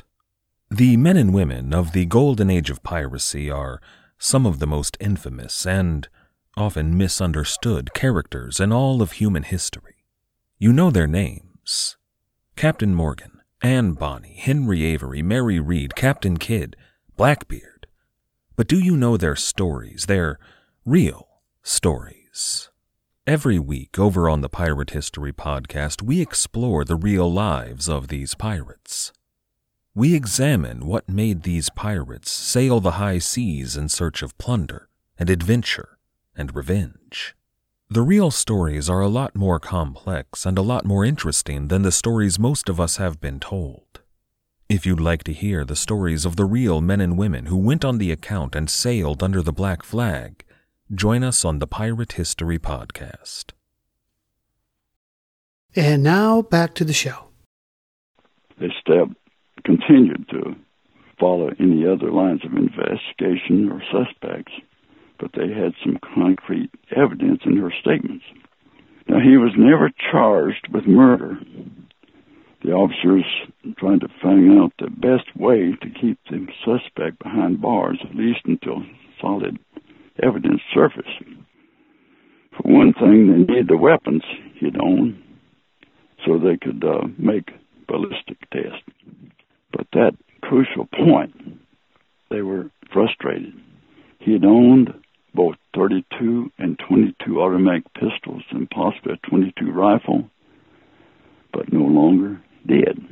[0.70, 3.82] The men and women of the golden age of piracy are
[4.18, 6.09] some of the most infamous and
[6.57, 9.97] often misunderstood characters in all of human history.
[10.59, 11.99] You know their names
[12.57, 16.74] Captain Morgan, Anne Bonny, Henry Avery, Mary Read, Captain Kidd,
[17.18, 17.74] Blackbeard.
[18.57, 20.39] But do you know their stories, their
[20.85, 22.71] real stories?
[23.27, 28.35] Every week over on the Pirate History Podcast, we explore the real lives of these
[28.35, 29.13] pirates.
[29.93, 34.89] We examine what made these pirates sail the high seas in search of plunder
[35.19, 35.99] and adventure
[36.37, 37.35] and revenge.
[37.91, 41.91] The real stories are a lot more complex and a lot more interesting than the
[41.91, 44.01] stories most of us have been told.
[44.69, 47.85] If you'd like to hear the stories of the real men and women who went
[47.85, 50.45] on the account and sailed under the black flag,
[50.93, 53.53] join us on the Pirate History Podcast.
[55.77, 57.29] And now back to the show.
[58.59, 59.09] They still
[59.65, 60.57] continued to
[61.19, 64.53] follow any other lines of investigation or suspects
[65.19, 68.25] but they had some concrete evidence in her statements.
[69.09, 71.39] Now, he was never charged with murder.
[72.65, 73.27] The officers
[73.77, 78.41] tried to find out the best way to keep the suspect behind bars, at least
[78.47, 78.83] until
[79.21, 79.59] solid
[80.23, 81.11] evidence surfaced.
[82.57, 84.23] For one thing, they needed the weapons
[84.55, 85.23] he'd owned
[86.25, 87.51] so they could uh, make
[87.87, 88.89] ballistic tests.
[89.71, 91.35] But that crucial point,
[92.31, 93.53] they were frustrated.
[94.21, 94.95] He had owned
[95.35, 100.31] both 32 and 22 automatic pistols and possibly a 22 rifle,
[101.53, 103.03] but no longer did.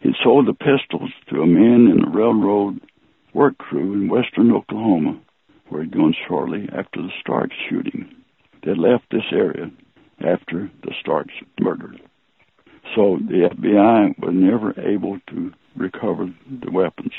[0.00, 2.80] He sold the pistols to a man in a railroad
[3.34, 5.20] work crew in western Oklahoma,
[5.68, 8.08] where he'd gone shortly after the Starks shooting.
[8.64, 9.70] They left this area
[10.20, 11.94] after the Starks murder.
[12.94, 17.12] So the FBI was never able to recover the weapons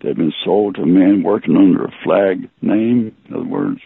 [0.00, 3.14] They'd been sold to a man working under a flag name.
[3.28, 3.80] In other words,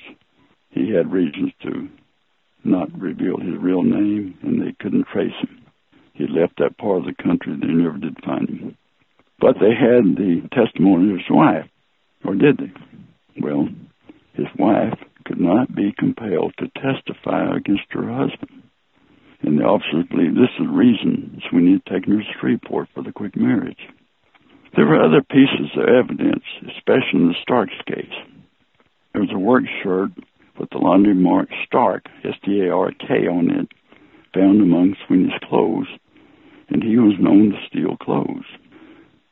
[0.71, 1.89] he had reasons to
[2.65, 5.62] not reveal his real name, and they couldn't trace him.
[6.15, 7.57] He left that part of the country.
[7.61, 8.77] They never did find him.
[9.41, 11.69] But they had the testimony of his wife,
[12.25, 12.73] or did they?
[13.41, 13.69] Well,
[14.35, 18.63] his wife could not be compelled to testify against her husband.
[19.43, 23.03] And the officers believe this is the reason Swinney had taken her to Shreveport for
[23.03, 23.89] the quick marriage.
[24.77, 26.45] There were other pieces of evidence,
[26.77, 28.15] especially in the Starks case.
[29.13, 30.11] There was a work shirt
[30.59, 33.69] with the laundry mark Stark, S-T-A-R-K, on it,
[34.33, 35.89] found among Swinney's clothes,
[36.73, 38.47] and he was known to steal clothes.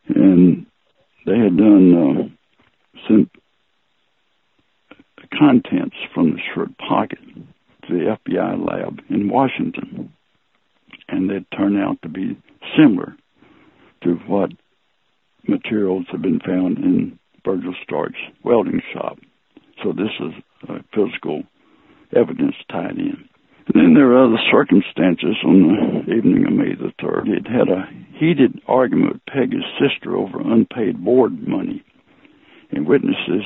[0.08, 0.66] And
[1.24, 3.30] they had done uh, sent
[5.38, 7.18] contents from the shirt pocket
[7.88, 10.12] to the FBI lab in Washington,
[11.08, 12.36] and they turned out to be
[12.76, 13.16] similar
[14.02, 14.50] to what
[15.46, 19.18] materials have been found in Virgil Stark's welding shop.
[19.82, 20.32] So this is
[20.68, 21.44] uh, physical
[22.14, 23.29] evidence tied in.
[23.72, 27.26] Then there are other circumstances on the evening of May the 3rd.
[27.26, 31.84] He had had a heated argument with Peggy's sister over unpaid board money.
[32.70, 33.44] And witnesses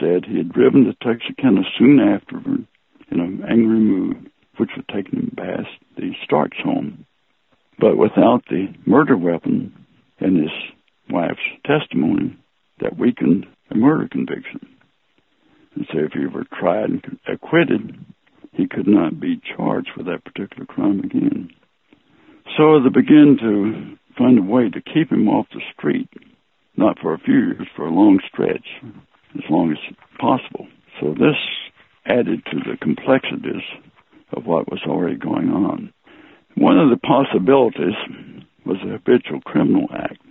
[0.00, 2.66] said he had driven to Texarkana soon afterward
[3.10, 7.04] in an angry mood, which would take him past the Starks home.
[7.78, 9.74] But without the murder weapon
[10.20, 10.52] and his
[11.10, 12.36] wife's testimony
[12.80, 14.60] that weakened a murder conviction.
[15.74, 17.94] And so if he were tried and acquitted,
[18.56, 21.50] he could not be charged for that particular crime again.
[22.56, 26.08] So they began to find a way to keep him off the street,
[26.76, 28.66] not for a few years, for a long stretch,
[29.34, 30.66] as long as possible.
[31.00, 31.36] So this
[32.06, 33.62] added to the complexities
[34.32, 35.92] of what was already going on.
[36.54, 37.94] One of the possibilities
[38.64, 40.22] was the Habitual Criminal Act.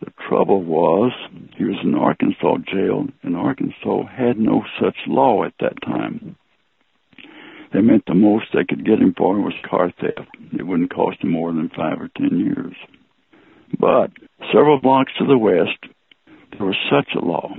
[0.00, 1.12] The trouble was,
[1.56, 6.36] he was in Arkansas jail, and Arkansas had no such law at that time.
[7.72, 10.28] They meant the most they could get him for was car theft.
[10.52, 12.74] It wouldn't cost him more than five or ten years.
[13.78, 14.10] But
[14.52, 15.78] several blocks to the west,
[16.56, 17.54] there was such a law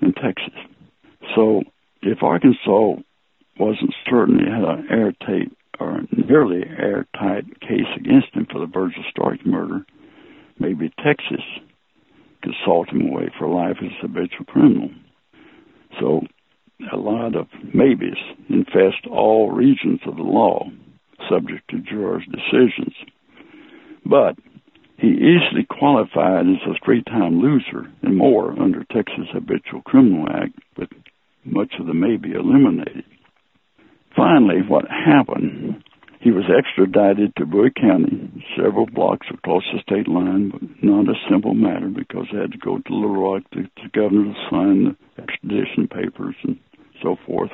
[0.00, 0.54] in Texas.
[1.34, 1.62] So
[2.02, 3.02] if Arkansas
[3.58, 9.04] wasn't certain he had an airtight or nearly airtight case against him for the Virgil
[9.10, 9.84] Stark murder,
[10.58, 11.44] maybe Texas
[12.42, 14.90] could salt him away for life as a habitual criminal.
[16.00, 16.22] So
[16.92, 18.18] a lot of maybes
[18.48, 20.68] infest all regions of the law,
[21.28, 22.94] subject to jurors' decisions.
[24.04, 24.36] But
[24.98, 30.90] he easily qualified as a three-time loser and more under Texas Habitual Criminal Act, with
[31.44, 33.04] much of the maybe eliminated.
[34.14, 35.82] Finally, what happened
[36.24, 41.20] he was extradited to Bowie County, several blocks across the state line, but not a
[41.30, 44.84] simple matter because they had to go to Little Rock to the governor to sign
[44.84, 46.58] the extradition papers and
[47.04, 47.50] so forth.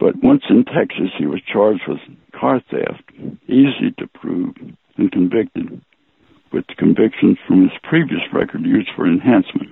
[0.00, 1.98] But once in Texas, he was charged with
[2.38, 3.04] car theft.
[3.46, 4.54] easy to prove,
[4.96, 5.80] and convicted,
[6.52, 9.70] with convictions from his previous record used for enhancement.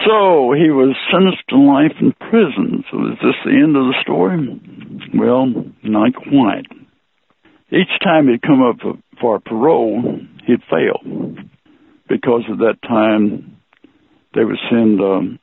[0.00, 2.84] So he was sentenced to life in prison.
[2.90, 4.38] So is this the end of the story?
[5.14, 5.46] Well,
[5.82, 6.66] not quite.
[7.70, 8.76] Each time he'd come up
[9.20, 11.00] for parole, he'd fail.
[12.08, 13.56] Because of that time,
[14.34, 15.38] they would send um,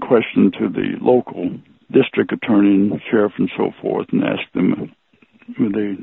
[0.00, 1.50] question to the local
[1.90, 4.92] district attorney and sheriff and so forth and ask them
[5.58, 5.96] would they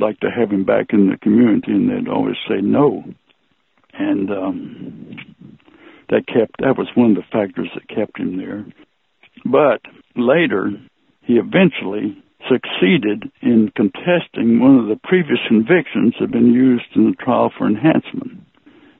[0.00, 3.04] like to have him back in the community, and they'd always say no.
[3.92, 5.16] And um,
[6.08, 8.64] that kept that was one of the factors that kept him there.
[9.44, 9.80] But
[10.16, 10.70] later,
[11.22, 17.10] he eventually succeeded in contesting one of the previous convictions that had been used in
[17.10, 18.40] the trial for enhancement,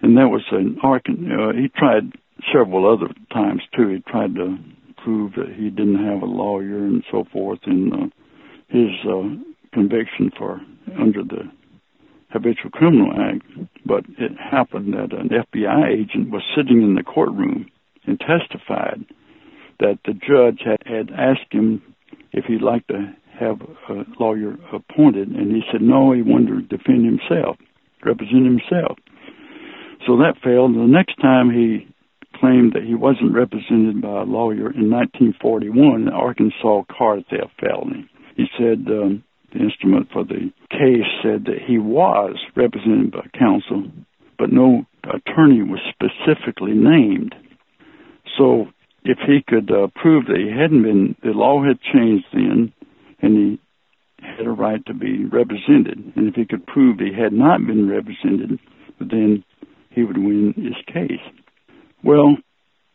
[0.02, 1.50] and that was an Arkansas.
[1.50, 2.12] Uh, he tried
[2.52, 3.88] several other times too.
[3.88, 4.58] He tried to
[5.02, 8.06] prove that he didn't have a lawyer and so forth in uh,
[8.68, 9.22] his uh,
[9.72, 10.60] conviction for
[10.98, 11.50] under the
[12.30, 13.42] Habitual Criminal Act,
[13.86, 17.70] but it happened that an FBI agent was sitting in the courtroom
[18.06, 19.04] and testified
[19.80, 21.82] that the judge had, had asked him
[22.32, 26.76] if he'd like to have a lawyer appointed, and he said no, he wanted to
[26.76, 27.56] defend himself,
[28.04, 28.98] represent himself.
[30.06, 30.74] So that failed.
[30.74, 31.88] The next time he
[32.40, 38.08] claimed that he wasn't represented by a lawyer in 1941, an Arkansas car theft felony.
[38.36, 43.90] He said um, the instrument for the case said that he was represented by counsel,
[44.38, 47.34] but no attorney was specifically named.
[48.36, 48.68] So
[49.04, 52.72] if he could uh, prove that he hadn't been, the law had changed then,
[53.20, 53.60] and he
[54.20, 56.12] had a right to be represented.
[56.14, 58.58] And if he could prove he had not been represented,
[59.00, 59.44] then
[59.90, 61.24] he would win his case.
[62.02, 62.36] Well,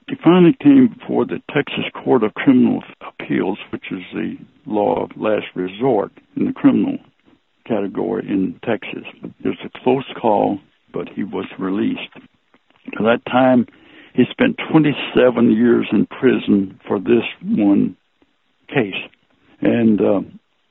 [0.08, 5.12] he finally came before the Texas Court of Criminal Appeals, which is the law of
[5.18, 6.98] last resort in the criminal
[7.66, 9.04] category in Texas.
[9.24, 10.60] It was a close call,
[10.94, 12.10] but he was released.
[12.16, 13.68] At that time,
[14.14, 17.98] he spent 27 years in prison for this one
[18.68, 19.02] case.
[19.62, 20.22] And uh,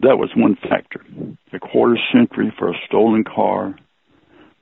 [0.00, 1.04] that was one factor.
[1.52, 3.74] A quarter century for a stolen car,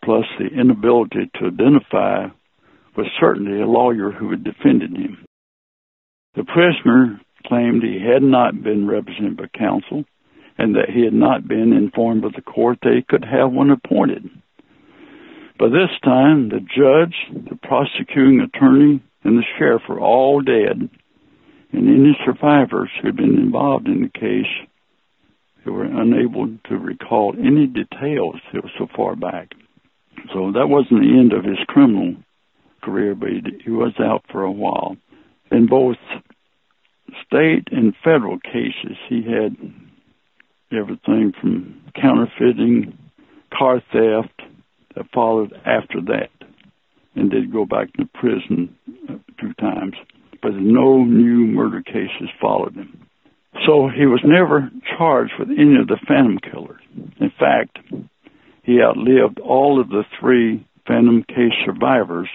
[0.05, 2.29] plus the inability to identify
[2.97, 5.25] with certainly a lawyer who had defended him.
[6.35, 10.05] The prisoner claimed he had not been represented by counsel
[10.59, 13.71] and that he had not been informed of the court that he could have one
[13.71, 14.29] appointed.
[15.59, 17.15] By this time, the judge,
[17.49, 20.89] the prosecuting attorney, and the sheriff were all dead,
[21.73, 24.69] and any survivors who had been involved in the case
[25.65, 29.53] they were unable to recall any details were so far back.
[30.33, 32.17] So that wasn't the end of his criminal
[32.81, 34.97] career, but he, he was out for a while.
[35.51, 35.97] In both
[37.27, 39.57] state and federal cases, he had
[40.73, 42.97] everything from counterfeiting,
[43.57, 44.43] car theft
[44.95, 46.31] that followed after that,
[47.15, 48.77] and did go back to prison
[49.41, 49.95] two times.
[50.43, 53.07] But no new murder cases followed him.
[53.67, 56.81] So he was never charged with any of the Phantom killers.
[57.21, 57.79] In fact,
[58.63, 62.29] he outlived all of the three Phantom case survivors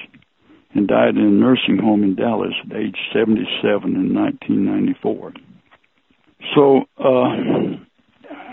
[0.75, 5.33] and died in a nursing home in Dallas at age 77 in 1994.
[6.53, 7.79] So uh,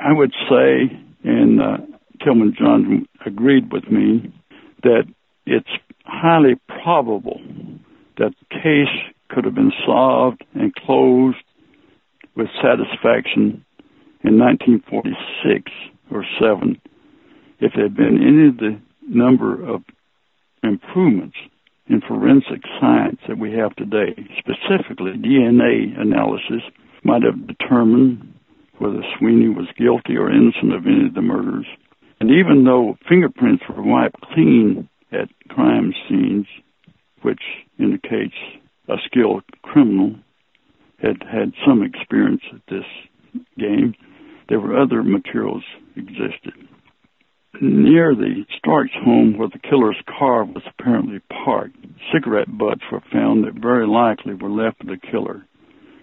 [0.01, 1.77] I would say, and uh,
[2.25, 4.33] Tillman John agreed with me,
[4.85, 5.03] that
[5.47, 5.69] it's
[6.05, 7.41] highly probable
[8.19, 11.37] that the case could have been solved and closed
[12.37, 13.65] with satisfaction
[14.25, 15.73] in 1946
[16.11, 16.81] or 7
[17.61, 19.83] if there had been any of the number of
[20.63, 21.37] improvements
[21.89, 26.63] in forensic science that we have today, specifically DNA analysis,
[27.05, 28.35] might have determined
[28.79, 31.67] whether Swinney was guilty or innocent of any of the murders.
[32.21, 36.47] And even though fingerprints were wiped clean at crime scenes,
[37.23, 37.43] which
[37.79, 38.35] indicates
[38.89, 40.15] a skilled criminal
[41.01, 42.85] had had some experience at this
[43.59, 43.95] game,
[44.49, 45.65] there were other materials
[45.97, 46.69] existed
[47.63, 51.77] near the Starks home where the killer's car was apparently parked,
[52.13, 55.47] cigarette butts were found that very likely were left for the killer.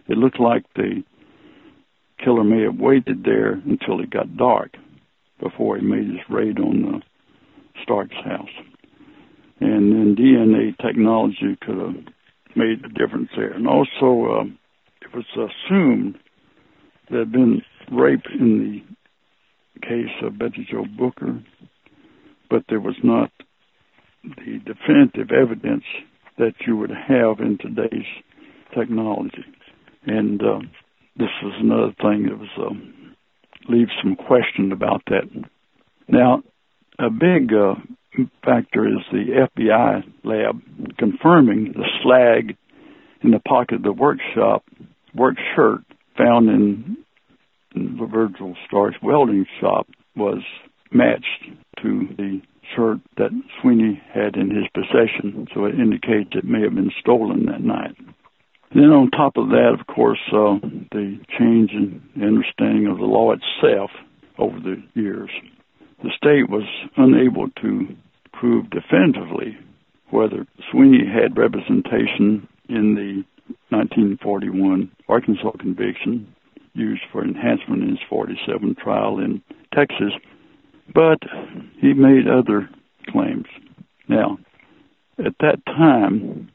[0.07, 1.03] It looked like the
[2.23, 4.71] killer may have waited there until it got dark
[5.41, 7.01] before he made his raid on the
[7.83, 8.49] Starks house.
[9.59, 11.95] And then DNA technology could have
[12.55, 13.51] made a difference there.
[13.51, 14.43] And also, uh,
[15.01, 16.17] it was assumed
[17.09, 18.95] there had been rape in the
[19.81, 21.43] case of Betty Jo Booker,
[22.49, 23.31] but there was not
[24.23, 25.83] the definitive evidence
[26.37, 28.07] that you would have in today's
[28.77, 29.45] technology.
[30.05, 30.59] And uh,
[31.15, 35.29] this is another thing that was uh, leaves some question about that
[36.07, 36.41] Now,
[36.97, 37.75] a big uh,
[38.43, 42.57] factor is the FBI lab confirming the slag
[43.21, 44.63] in the pocket of the workshop
[45.13, 45.81] work shirt
[46.17, 46.97] found in,
[47.75, 50.41] in Virgil Stark's welding shop was
[50.91, 51.45] matched
[51.81, 52.41] to the
[52.75, 57.45] shirt that Swinney had in his possession, so it indicates it may have been stolen
[57.45, 57.95] that night.
[58.73, 60.59] Then on top of that, of course, uh,
[60.91, 63.89] the change in understanding of the law itself
[64.37, 65.31] over the years.
[66.03, 66.63] The state was
[66.95, 67.87] unable to
[68.31, 69.57] prove definitively
[70.11, 73.23] whether Swinney had representation in the
[73.69, 76.33] 1941 Arkansas conviction
[76.73, 79.41] used for enhancement in his 47 trial in
[79.73, 80.13] Texas,
[80.93, 81.19] but
[81.79, 82.69] he made other
[83.09, 83.45] claims.
[84.07, 84.39] Now,
[85.17, 86.51] at that time,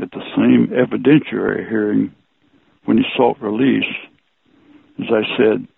[0.00, 2.14] at the same evidentiary hearing
[2.84, 3.84] when he sought release,
[4.98, 5.68] as I said,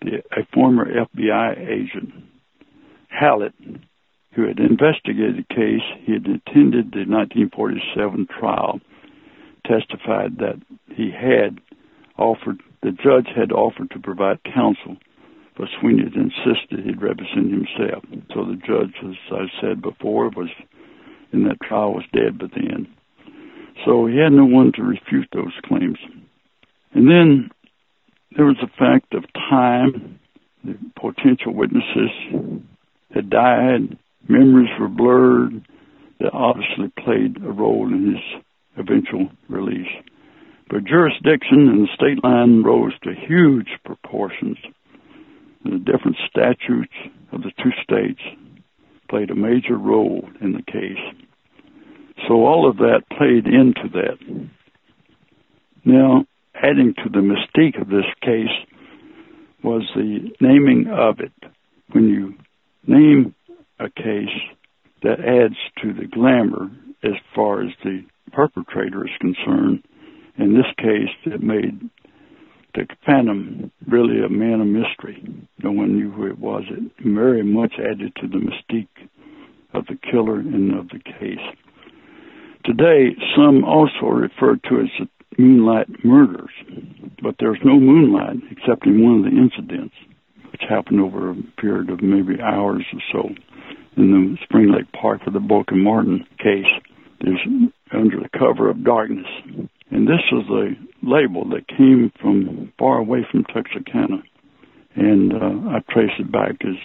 [0.00, 2.12] the, a former FBI agent,
[3.08, 3.54] Hallett,
[4.34, 8.80] who had investigated the case, he had attended the 1947 trial,
[9.66, 10.60] testified that
[10.94, 11.60] he had
[12.18, 14.96] offered, the judge had offered to provide counsel,
[15.56, 18.04] but Swinney had insisted he'd represent himself.
[18.34, 20.48] So the judge, as I said before, was
[21.32, 22.88] in that trial was dead by then.
[23.84, 25.98] So he had no one to refute those claims.
[26.92, 27.50] And then
[28.36, 30.18] there was the fact of time.
[30.64, 32.10] The potential witnesses
[33.14, 33.98] had died.
[34.28, 35.66] Memories were blurred.
[36.20, 38.42] That obviously played a role in his
[38.76, 39.88] eventual release.
[40.72, 44.56] But jurisdiction and the state line rose to huge proportions.
[45.64, 46.94] The different statutes
[47.30, 48.22] of the two states
[49.10, 51.28] played a major role in the case.
[52.26, 54.48] So all of that played into that.
[55.84, 58.48] Now, adding to the mystique of this case
[59.62, 61.52] was the naming of it.
[61.90, 62.34] When you
[62.86, 63.34] name
[63.78, 64.40] a case,
[65.02, 66.70] that adds to the glamour
[67.04, 69.82] as far as the perpetrator is concerned.
[70.42, 71.88] In this case, it made
[72.74, 75.22] the Phantom really a man of mystery.
[75.62, 76.64] No one knew who it was.
[76.68, 79.08] It very much added to the mystique
[79.72, 81.46] of the killer and of the case.
[82.64, 86.50] Today, some also refer to it as the moonlight murders,
[87.22, 89.94] but there's no moonlight except in one of the incidents,
[90.50, 93.28] which happened over a period of maybe hours or so
[93.96, 96.66] in the Spring Lake Park for the Booker Martin case.
[97.20, 97.46] There's
[97.92, 99.26] under the cover of darkness.
[99.92, 104.22] And this was a label that came from far away from Texarkana.
[104.96, 106.76] And uh, I traced it back as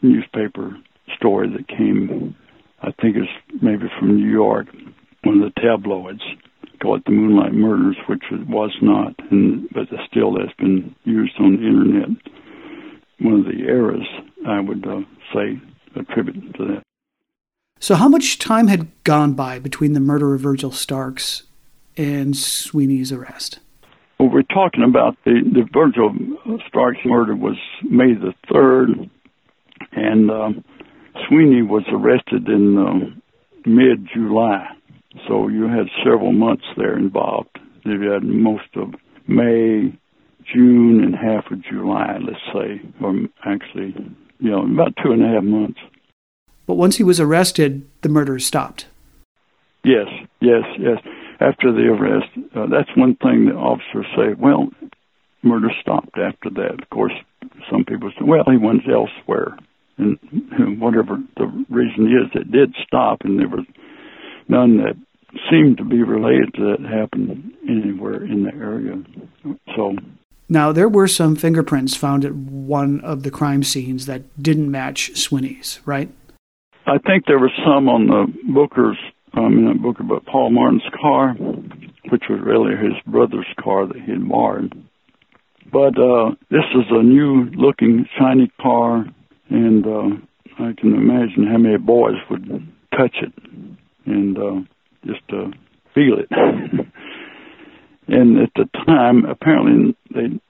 [0.00, 0.76] newspaper
[1.16, 2.34] story that came,
[2.82, 4.66] I think it's maybe from New York,
[5.24, 6.22] one of the tabloids
[6.80, 11.56] called the Moonlight Murders, which it was not, and but still has been used on
[11.56, 12.08] the internet.
[13.20, 14.06] One of the errors
[14.46, 15.00] I would uh,
[15.34, 15.60] say
[15.96, 16.82] attribute to that.
[17.80, 21.42] So, how much time had gone by between the murder of Virgil Starks
[21.98, 23.58] and Swinney's arrest?
[24.18, 26.14] Well, we're talking about the, the Virgil
[26.66, 29.10] Starks murder was May the 3rd,
[29.92, 30.64] and um,
[31.26, 33.22] Swinney was arrested in um,
[33.66, 34.66] mid July.
[35.26, 37.58] So you had several months there involved.
[37.84, 38.94] You had most of
[39.26, 39.92] May,
[40.52, 43.94] June, and half of July, let's say, or actually,
[44.38, 45.80] you know, about two and a half months.
[46.66, 48.86] But once he was arrested, the murder stopped.
[49.84, 50.06] Yes,
[50.40, 50.98] yes, yes.
[51.40, 54.34] After the arrest, uh, that's one thing the officers say.
[54.36, 54.70] Well,
[55.42, 56.82] murder stopped after that.
[56.82, 57.12] Of course,
[57.70, 59.56] some people say, well, he went elsewhere,
[59.98, 60.18] and
[60.80, 63.64] whatever the reason is, it did stop, and there was
[64.48, 64.96] none that
[65.50, 69.02] seemed to be related to that happened anywhere in the area.
[69.76, 69.94] So
[70.48, 75.10] now there were some fingerprints found at one of the crime scenes that didn't match
[75.14, 76.10] Swinney's, right?
[76.86, 78.96] I think there was some on the Booker's,
[79.34, 81.34] um, not Booker, but Paul Martin's car,
[82.10, 84.72] which was really his brother's car that he borrowed.
[85.70, 89.04] But uh, this is a new-looking, shiny car,
[89.50, 90.16] and uh,
[90.58, 93.32] I can imagine how many boys would touch it.
[94.06, 94.60] And uh,
[95.04, 95.52] just to
[95.94, 96.28] feel it.
[98.08, 100.40] and at the time, apparently they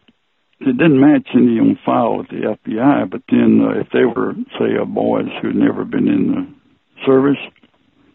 [0.61, 3.11] it didn't match any on file with the FBI.
[3.11, 7.39] But then, uh, if they were, say, uh, boys who'd never been in the service,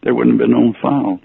[0.04, 1.20] they wouldn't have been on file.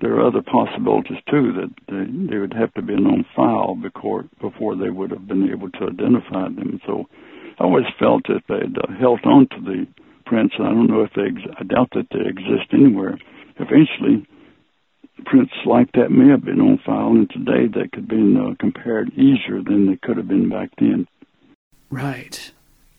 [0.00, 4.24] There are other possibilities too that they, they would have to be on file before
[4.40, 6.80] before they would have been able to identify them.
[6.86, 7.06] So,
[7.58, 9.86] I always felt that they'd uh, held on to the
[10.26, 10.54] prints.
[10.58, 11.28] I don't know if they.
[11.32, 13.18] Ex- I doubt that they exist anywhere
[13.58, 14.26] eventually
[15.24, 19.12] prints like that may have been on file, and today they could be uh, compared
[19.14, 21.06] easier than they could have been back then.
[21.90, 22.52] Right.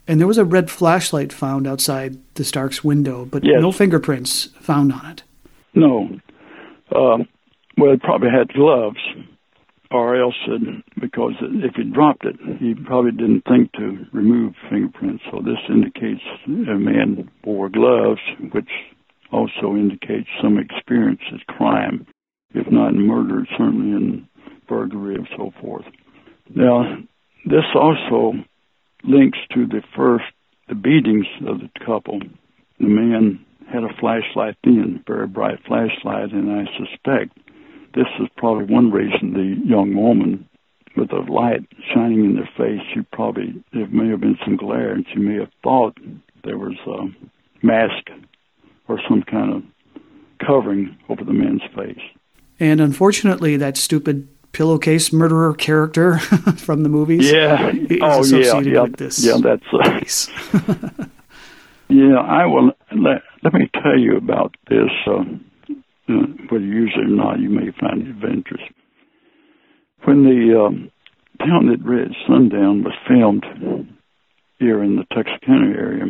[0.07, 3.61] And there was a red flashlight found outside the Starks' window, but Yes.
[3.61, 5.23] no fingerprints found on it.
[5.75, 6.09] No.
[6.91, 7.23] Uh,
[7.77, 8.99] well, it probably had gloves,
[9.91, 15.23] or else it, because if he dropped it, he probably didn't think to remove fingerprints.
[15.29, 18.69] So this indicates a man wore gloves, which
[19.31, 22.07] also indicates some experience at crime,
[22.53, 24.27] if not in murder, certainly in
[24.67, 25.85] burglary and so forth.
[26.55, 26.97] Now,
[27.45, 28.33] this also
[29.07, 30.25] links to the first
[30.67, 32.19] the beatings of the couple.
[32.79, 37.37] The man had a flashlight then, very bright flashlight, and I suspect
[37.95, 40.47] this is probably one reason the young woman
[40.95, 41.61] with the light
[41.93, 45.35] shining in their face, she probably there may have been some glare, and she may
[45.35, 45.97] have thought
[46.43, 48.09] there was a mask
[48.87, 49.63] or some kind of
[50.45, 52.01] covering over the man's face.
[52.59, 54.27] And unfortunately, that stupid
[54.57, 56.17] pillowcase murderer character
[56.57, 57.71] from the movies Yeah.
[58.01, 58.59] oh, yeah.
[58.59, 58.85] Yeah.
[59.19, 59.37] Yeah.
[59.43, 59.63] That's.
[59.71, 61.05] Uh.
[61.89, 62.71] Yeah, I will.
[62.91, 64.89] Let, let me tell you about this.
[65.07, 65.21] Uh,
[66.09, 68.65] uh, whether you use it or not, you may find it of interest.
[70.03, 70.91] When the um,
[71.39, 73.45] Town That Red Sundown was filmed
[74.59, 76.05] here in the Texarkana area,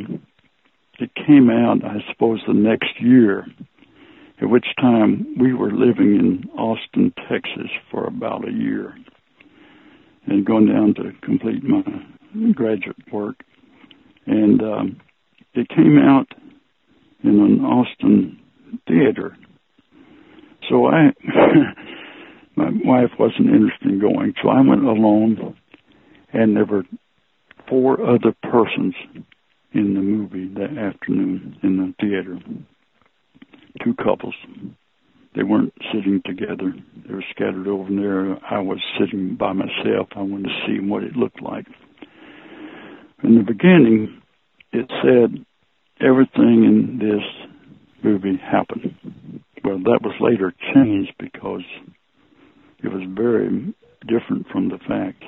[0.99, 3.45] it came out, I suppose, the next year,
[4.41, 8.95] at which time we were living in Austin, Texas for about a year
[10.27, 11.81] and going down to complete my
[12.53, 13.43] graduate work.
[14.25, 15.01] And um,
[15.53, 16.27] it came out
[17.23, 18.39] in an Austin
[18.87, 19.35] theater.
[20.69, 21.13] So I,
[22.55, 25.55] my wife wasn't interested in going, so I went alone,
[26.33, 26.83] and there were
[27.69, 28.95] four other persons
[29.73, 32.37] in the movie that afternoon in the theater.
[33.83, 34.35] Two couples.
[35.35, 36.73] They weren't sitting together.
[37.07, 38.37] They were scattered over there.
[38.49, 40.07] I was sitting by myself.
[40.15, 41.67] I wanted to see what it looked like.
[43.23, 44.21] In the beginning,
[44.71, 45.45] it said
[46.01, 47.47] everything in this
[48.03, 48.95] movie happened.
[49.63, 51.63] Well, that was later changed because
[52.83, 55.23] it was very different from the fact.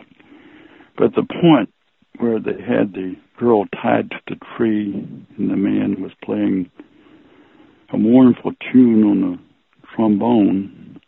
[0.97, 1.73] But the point
[2.19, 4.93] where they had the girl tied to the tree
[5.37, 6.69] and the man was playing
[7.93, 9.39] a mournful tune on the
[9.95, 11.01] trombone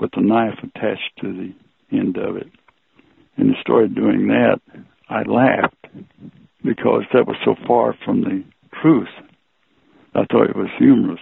[0.00, 2.48] with a knife attached to the end of it.
[3.36, 4.60] And he started doing that.
[5.08, 5.86] I laughed
[6.64, 8.44] because that was so far from the
[8.82, 9.08] truth.
[10.14, 11.20] I thought it was humorous.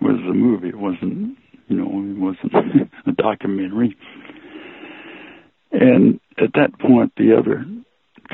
[0.00, 0.68] It was a movie.
[0.68, 1.36] It wasn't,
[1.68, 3.96] you know, it wasn't a documentary.
[5.72, 7.64] And at that point, the other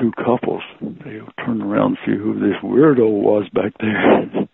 [0.01, 4.49] two couples, they turned around to see who this weirdo was back there,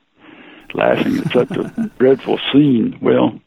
[0.75, 2.99] laughing at such a dreadful scene.
[3.01, 3.41] Well,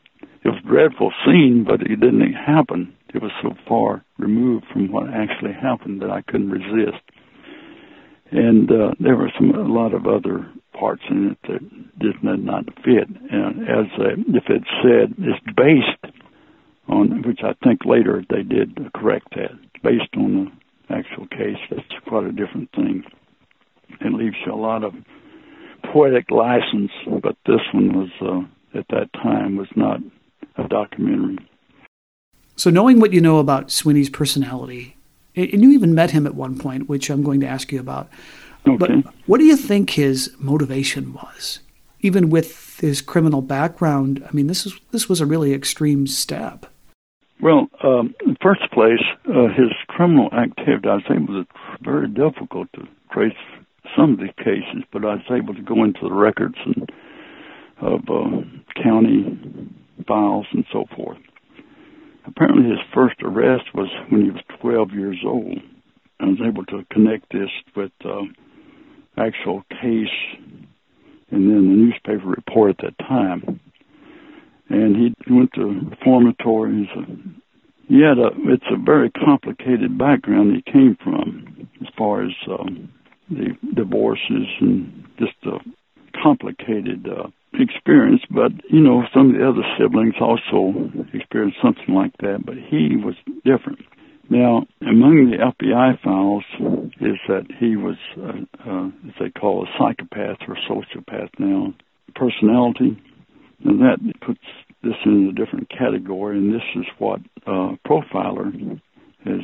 [0.44, 2.94] it was a dreadful scene, but it didn't happen.
[3.14, 7.02] It was so far removed from what actually happened that I couldn't resist.
[8.32, 11.62] And uh, there were some a lot of other parts in it that
[12.02, 13.08] just did not fit.
[13.32, 16.16] And as uh, if it said, it's based
[16.88, 19.52] on, which I think later they did correct that,
[19.84, 20.52] based on
[20.90, 21.58] the actual case.
[21.70, 23.04] That's quite a different thing.
[24.02, 24.94] It leaves you a lot of
[25.94, 26.92] poetic license,
[27.22, 30.00] but this one was uh, at that time was not
[30.58, 31.38] a documentary.
[32.56, 34.98] So, knowing what you know about Swinney's personality,
[35.36, 38.10] and you even met him at one point, which I'm going to ask you about.
[38.68, 38.78] Okay.
[38.78, 41.60] But what do you think his motivation was?
[42.02, 46.66] Even with his criminal background, I mean, this is this was a really extreme step.
[47.42, 51.46] Well, um, in first place, uh, his criminal activity, I think was
[51.82, 53.34] very difficult to trace
[53.98, 56.92] some of the cases, but I was able to go into the records and,
[57.82, 59.40] of uh, county
[60.08, 61.18] files and so forth.
[62.26, 65.58] Apparently, his first arrest was when he was 12 years old.
[66.20, 68.22] I was able to connect this with uh,
[69.18, 70.08] actual case
[71.32, 73.60] and then the newspaper report at that time.
[74.70, 75.96] And he went to a,
[77.88, 82.90] he had a, it's a very complicated background he came from as far as um,
[83.30, 85.60] the divorces and just a
[86.22, 88.22] complicated uh, experience.
[88.30, 92.98] But, you know, some of the other siblings also experienced something like that, but he
[92.98, 93.80] was different.
[94.30, 96.44] Now, among the FBI files
[97.02, 101.74] is that he was, uh, uh, as they call a psychopath or sociopath now,
[102.16, 102.98] personality,
[103.66, 104.40] and that puts
[104.82, 106.38] this in a different category.
[106.38, 108.80] And this is what uh, profiler
[109.26, 109.42] has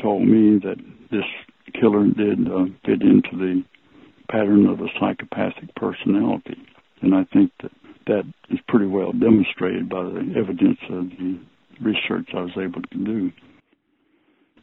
[0.00, 0.76] told me that
[1.10, 1.24] this
[1.72, 3.64] killer did uh, fit into the
[4.30, 6.56] pattern of a psychopathic personality.
[7.00, 7.72] And I think that
[8.06, 11.38] that is pretty well demonstrated by the evidence of the
[11.80, 13.32] research I was able to do.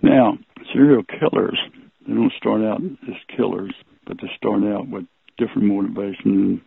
[0.01, 0.38] Now,
[0.74, 1.60] serial killers
[2.08, 3.74] they don't start out as killers,
[4.06, 5.06] but they start out with
[5.38, 6.62] different motivation,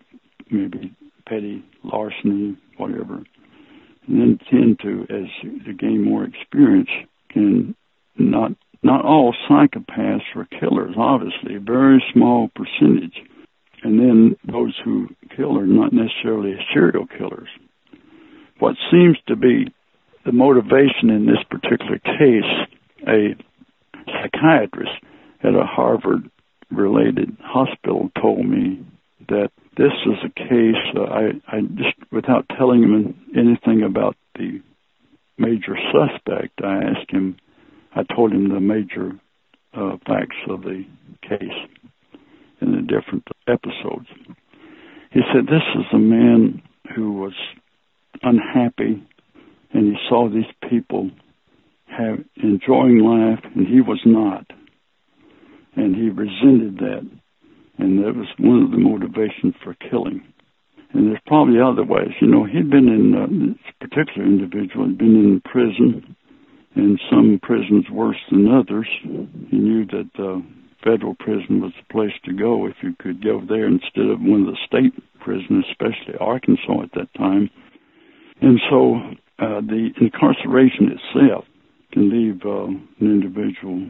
[0.50, 0.94] maybe
[1.26, 3.22] petty larceny, whatever,
[4.06, 5.26] and then tend to, as
[5.64, 6.88] they gain more experience,
[7.30, 7.74] can
[8.16, 8.52] not
[8.82, 13.16] not all psychopaths are killers, obviously, a very small percentage.
[13.82, 17.48] And then those who kill are not necessarily serial killers.
[18.58, 19.72] What seems to be
[20.24, 22.68] the motivation in this particular case,
[23.06, 23.36] a
[24.06, 24.92] psychiatrist
[25.42, 26.30] at a Harvard
[26.70, 28.84] related hospital told me
[29.28, 34.60] that this is a case uh, I, I just without telling him anything about the
[35.38, 37.36] major suspect I asked him
[37.98, 39.10] I told him the major
[39.74, 40.84] uh, facts of the
[41.22, 41.58] case
[42.60, 44.06] in the different episodes.
[45.10, 46.62] He said, This is a man
[46.94, 47.34] who was
[48.22, 49.04] unhappy
[49.72, 51.10] and he saw these people
[51.86, 54.46] have enjoying life and he was not.
[55.74, 57.10] And he resented that.
[57.78, 60.22] And that was one of the motivations for killing.
[60.92, 62.14] And there's probably other ways.
[62.20, 66.16] You know, he'd been in, uh, this particular individual had been in prison
[66.78, 68.88] in some prisons worse than others.
[69.02, 70.38] He knew that uh,
[70.84, 74.46] federal prison was the place to go if you could go there instead of one
[74.46, 77.50] of the state prisons, especially Arkansas at that time.
[78.40, 78.96] And so
[79.38, 81.44] uh, the incarceration itself
[81.92, 83.88] can leave uh, an individual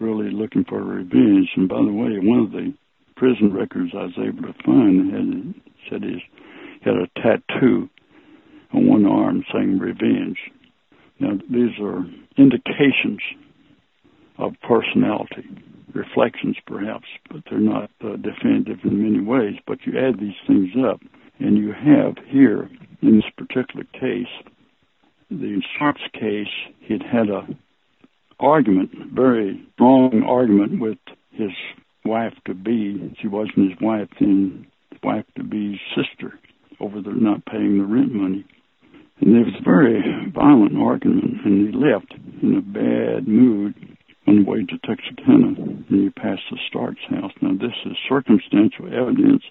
[0.00, 1.48] really looking for revenge.
[1.56, 2.74] And by the way, one of the
[3.16, 5.54] prison records I was able to find had
[5.88, 6.22] said he
[6.82, 7.88] had a tattoo
[8.74, 10.38] on one arm saying revenge.
[11.18, 12.04] Now, these are
[12.36, 13.20] indications
[14.38, 15.48] of personality,
[15.94, 19.54] reflections perhaps, but they're not uh, definitive in many ways.
[19.66, 21.00] But you add these things up,
[21.38, 22.68] and you have here,
[23.02, 24.28] in this particular case,
[25.30, 27.46] the Starks' case, he'd had a
[28.38, 30.98] argument, very strong argument with
[31.30, 31.50] his
[32.04, 33.16] wife to be.
[33.20, 34.66] She wasn't his wife then,
[35.02, 36.38] wife to be's sister
[36.80, 38.44] over the not paying the rent money.
[39.20, 43.74] And there was a very violent argument, and he left in a bad mood
[44.26, 47.32] on the way to Texarkana, and he passed the Starks house.
[47.40, 49.42] Now, this is circumstantial evidence,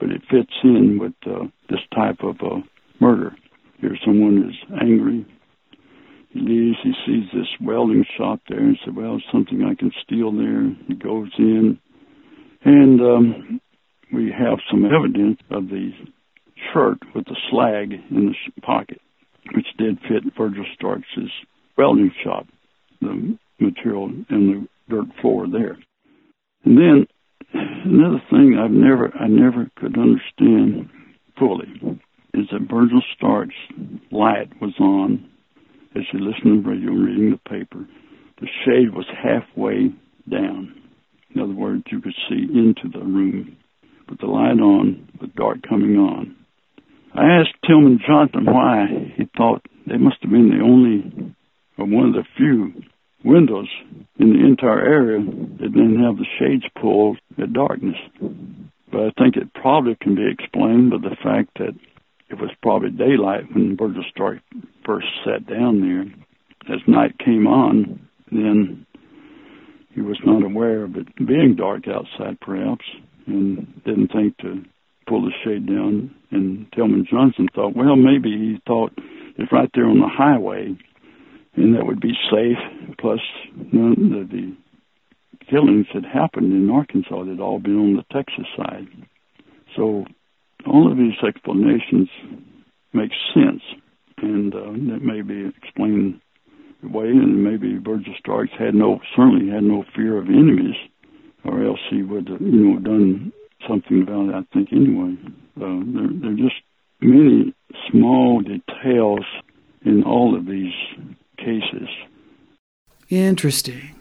[0.00, 2.60] but it fits in with uh, this type of uh,
[3.00, 3.36] murder.
[3.80, 5.26] Here, someone is angry.
[6.30, 6.78] He leaves.
[6.82, 10.94] He sees this welding shop there, and says, "Well, something I can steal there." He
[10.94, 11.78] goes in,
[12.64, 13.60] and um,
[14.12, 15.90] we have some evidence of the
[16.72, 19.00] shirt with the slag in the pocket,
[19.54, 21.04] which did fit Virgil Starks'
[21.76, 22.46] welding shop,
[23.00, 25.78] the material in the dirt floor there.
[26.64, 27.06] And then
[27.84, 30.88] another thing I've never I never could understand
[31.38, 31.98] fully
[32.34, 33.54] is that Virgil Starks'
[34.10, 35.28] light was on
[35.94, 37.86] as he listened to radio and reading the paper.
[38.40, 39.90] The shade was halfway
[40.30, 40.74] down.
[41.34, 43.56] In other words, you could see into the room
[44.08, 46.36] with the light on, the dark coming on.
[47.14, 48.86] I asked Tillman Johnson why
[49.16, 51.34] he thought they must have been the only,
[51.76, 52.72] or one of the few
[53.22, 53.68] windows
[54.18, 57.96] in the entire area that didn't have the shades pulled at darkness.
[58.90, 61.74] But I think it probably can be explained by the fact that
[62.30, 64.38] it was probably daylight when Virgil Stark
[64.86, 66.74] first sat down there.
[66.74, 68.86] As night came on, then
[69.94, 72.84] he was not aware of it being dark outside, perhaps,
[73.26, 74.64] and didn't think to
[75.06, 76.14] pull the shade down.
[76.30, 78.92] And Tillman Johnson thought, well, maybe he thought
[79.36, 80.76] it's right there on the highway,
[81.54, 82.58] and that would be safe.
[82.98, 83.20] Plus,
[83.72, 84.54] none of the
[85.50, 88.86] killings that happened in Arkansas had all been on the Texas side.
[89.76, 90.04] So
[90.66, 92.08] all of these explanations
[92.92, 93.62] make sense,
[94.18, 96.20] and uh, that may be explained
[96.84, 100.76] away, and maybe Virgil Starks had no, certainly had no fear of enemies,
[101.44, 103.32] or else he would, you know, done
[103.68, 105.16] something about it, I think, anyway.
[105.56, 106.62] Uh, there, there are just
[107.00, 107.54] many
[107.90, 109.24] small details
[109.84, 110.74] in all of these
[111.38, 111.88] cases.
[113.08, 113.94] Interesting.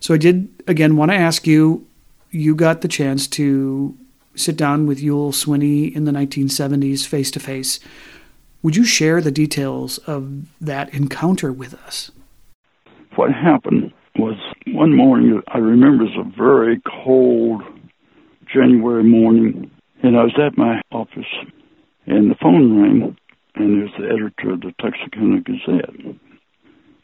[0.00, 1.86] So I did, again, want to ask you
[2.30, 3.96] you got the chance to
[4.34, 7.78] sit down with Youell Swinney in the 1970s face to face.
[8.62, 12.10] Would you share the details of that encounter with us?
[13.16, 14.36] What happened was
[14.68, 17.62] one morning, I remember it was a very cold
[18.52, 19.70] January morning,
[20.02, 21.32] and I was at my office,
[22.06, 23.16] and the phone rang,
[23.54, 26.16] and there's the editor of the Texarkana Gazette.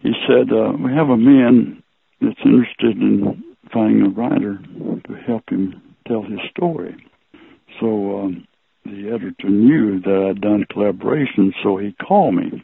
[0.01, 1.83] He said, uh, We have a man
[2.21, 3.43] that's interested in
[3.73, 4.59] finding a writer
[5.07, 6.97] to help him tell his story.
[7.81, 8.47] So um,
[8.85, 12.63] the editor knew that I'd done collaboration, so he called me.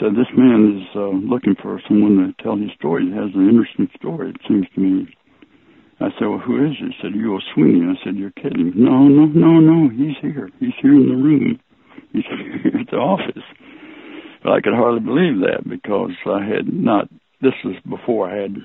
[0.00, 3.06] Said, This man is uh, looking for someone to tell his story.
[3.06, 5.14] He has an interesting story, it seems to me.
[6.02, 6.92] I said, well, who is it?
[6.92, 7.88] He said, Youell Swinney.
[7.88, 8.72] I said, you're kidding.
[8.74, 9.88] No, no, no, no.
[9.88, 10.50] He's here.
[10.58, 11.60] He's here in the room.
[12.12, 12.24] He's
[12.62, 13.42] here at the office.
[14.42, 17.08] But I could hardly believe that because I had not,
[17.40, 18.56] this was before I had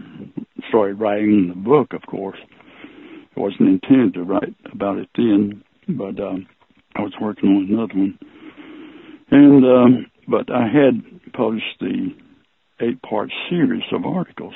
[0.70, 2.40] started writing the book, of course.
[3.36, 6.48] I wasn't intended to write about it then, but um,
[6.96, 8.20] I was working on another one.
[9.30, 12.16] And, um, but I had published the
[12.82, 14.56] eight part series of articles.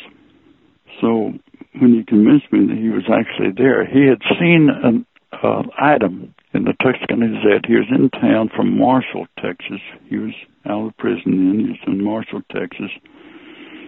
[0.99, 1.33] So
[1.79, 6.33] when he convinced me that he was actually there, he had seen an uh, item
[6.53, 7.65] in the Texarkana Gazette.
[7.65, 9.79] He was in town from Marshall, Texas.
[10.09, 10.33] He was
[10.65, 11.59] out of prison then.
[11.59, 12.91] He was in Marshall, Texas,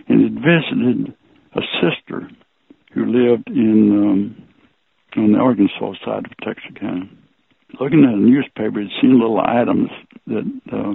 [0.07, 1.15] and had visited
[1.55, 2.29] a sister
[2.93, 4.47] who lived in um,
[5.17, 7.09] on the Arkansas side of Texarkana.
[7.79, 9.89] Looking at a newspaper, he'd seen little items
[10.27, 10.93] that uh,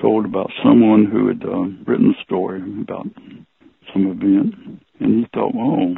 [0.00, 3.06] told about someone who had uh, written a story about
[3.92, 4.54] some event,
[5.00, 5.94] and he thought, "Oh,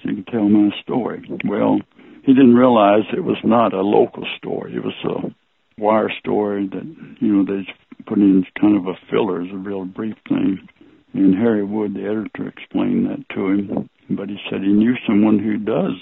[0.00, 1.80] she can tell my story." Well,
[2.24, 4.74] he didn't realize it was not a local story.
[4.74, 5.34] It was a
[5.80, 6.84] wire story that
[7.20, 7.66] you know they
[8.06, 10.68] put in kind of a filler as a real brief thing.
[11.12, 13.90] And Harry Wood, the editor, explained that to him.
[14.10, 15.96] But he said he knew someone who does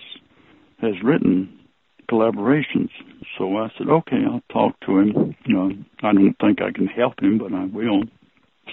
[0.81, 1.59] has written
[2.11, 2.91] collaborations.
[3.37, 5.35] So I said, okay, I'll talk to him.
[5.47, 5.70] You know,
[6.03, 8.03] I don't think I can help him, but I will.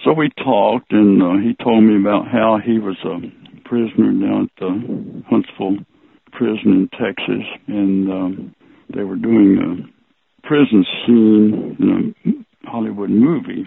[0.04, 3.20] So we talked, and uh, he told me about how he was a
[3.68, 5.86] prisoner down at the Huntsville
[6.32, 8.56] prison in Texas, and um,
[8.94, 12.16] they were doing a prison scene in
[12.66, 13.66] a Hollywood movie,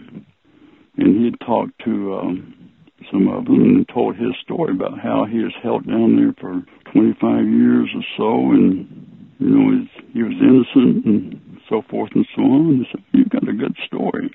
[0.97, 2.71] and he had talked to um,
[3.11, 6.63] some of them and told his story about how he was held down there for
[6.93, 12.43] 25 years or so, and you know he was innocent and so forth and so
[12.43, 12.69] on.
[12.69, 14.31] And said, "You got a good story."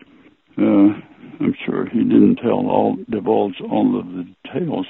[0.58, 1.02] Uh,
[1.40, 4.86] I'm sure he didn't tell all, divulge all of the details.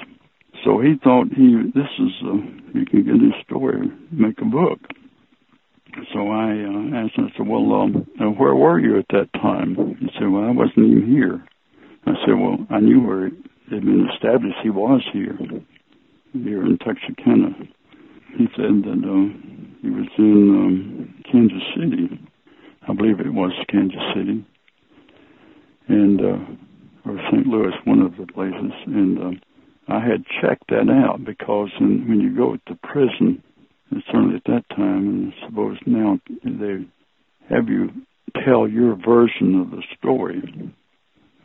[0.64, 2.34] So he thought he, this is, uh,
[2.74, 4.78] you can get his story, make a book.
[6.12, 8.06] So I uh, asked him, I said, well, um,
[8.36, 9.96] where were you at that time?
[10.00, 11.44] He said, well, I wasn't even here.
[12.06, 13.34] I said, well, I knew where it
[13.70, 15.38] had been established he was here,
[16.32, 17.50] here in Texarkana.
[18.36, 22.20] He said that uh, he was in um, Kansas City.
[22.86, 24.44] I believe it was Kansas City
[25.88, 27.46] and uh, or St.
[27.46, 29.30] Louis, one of the places, and uh,
[29.88, 33.42] I had checked that out because in, when you go to prison,
[33.90, 36.86] and certainly at that time, and I suppose now they
[37.50, 37.90] have you
[38.44, 40.72] tell your version of the story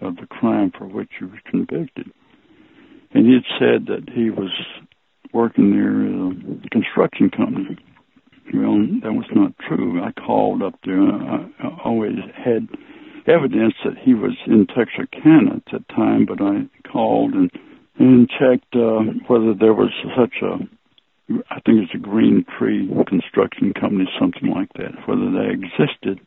[0.02, 2.12] of the crime for which you were convicted.
[3.12, 4.52] And he had said that he was
[5.34, 7.78] working near a construction company.
[8.54, 10.02] Well, that was not true.
[10.02, 11.02] I called up there.
[11.02, 12.68] I, I always had
[13.28, 17.52] evidence that he was in Texarkana at that time, but I called and
[17.98, 20.60] and checked uh, whether there was such a
[21.52, 26.20] I think it's a Green Tree Construction Company, something like that, whether they existed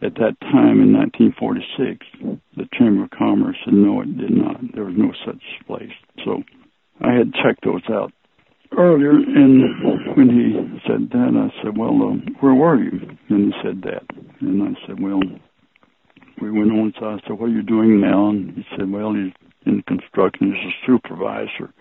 [0.00, 2.40] at that time in 1946.
[2.56, 4.60] The Chamber of Commerce said no, it did not.
[4.74, 5.92] There was no such place.
[6.24, 6.42] So
[7.00, 8.12] I had checked those out
[8.76, 13.60] earlier, and when he said that, I said, "Well, uh, where were you?" And he
[13.62, 14.04] said that,
[14.40, 15.20] and I said, "Well,
[16.40, 16.92] we went on.
[16.98, 19.32] So I said, "What are you doing now?" And he said, "Well, he's
[19.66, 20.52] in construction.
[20.52, 21.72] He's a supervisor,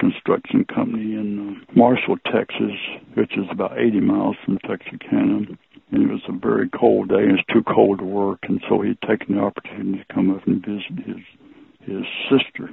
[0.00, 2.76] construction company in uh, Marshall, Texas,
[3.14, 5.46] which is about 80 miles from Texarkana."
[5.90, 7.24] And it was a very cold day.
[7.24, 10.46] It was too cold to work, and so he'd taken the opportunity to come up
[10.46, 11.22] and visit his
[11.80, 12.68] his sister.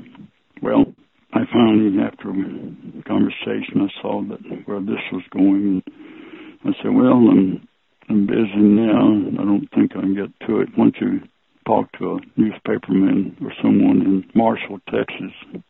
[0.62, 0.94] Well,
[1.34, 5.82] I finally, after a conversation, I saw that where this was going,
[6.64, 7.68] and I said, "Well, I'm
[8.10, 9.42] I'm busy now.
[9.42, 10.70] I don't think I can get to it.
[10.78, 11.22] Once you
[11.66, 15.64] talk to a newspaperman or someone in Marshall, Texas,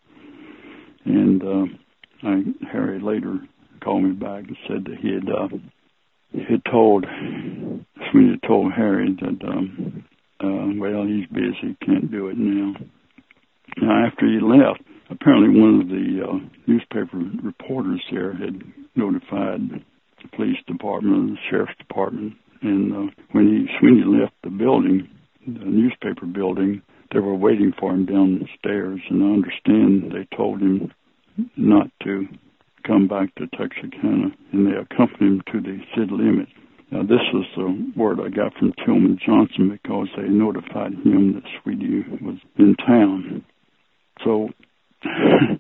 [1.06, 1.66] and uh,
[2.28, 3.40] I, Harry later
[3.82, 5.48] called me back and said that he had uh,
[6.32, 10.04] he had told Swinney had told Harry that um,
[10.44, 12.74] uh, well he's busy, can't do it now.
[13.78, 18.62] Now after he left, apparently one of the uh, newspaper reporters there had
[18.96, 19.86] notified
[20.26, 25.08] the police department, and the sheriff's department, and uh, when he Swinney left the building,
[25.46, 26.82] the newspaper building,
[27.14, 30.92] they were waiting for him downstairs, and I understand they told him
[31.56, 32.28] not to
[32.86, 36.48] come back to Texarkana, and they accompanied him to the city limit.
[36.92, 41.44] Now, this was the word I got from Tillman Johnson because they notified him that
[41.62, 43.44] Swinney was in town.
[44.24, 44.50] So,
[45.04, 45.60] and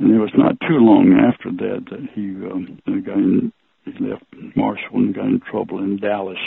[0.00, 3.52] it was not too long after that that he um, got in
[3.96, 4.24] he left
[4.56, 6.38] Marshall and got in trouble in Dallas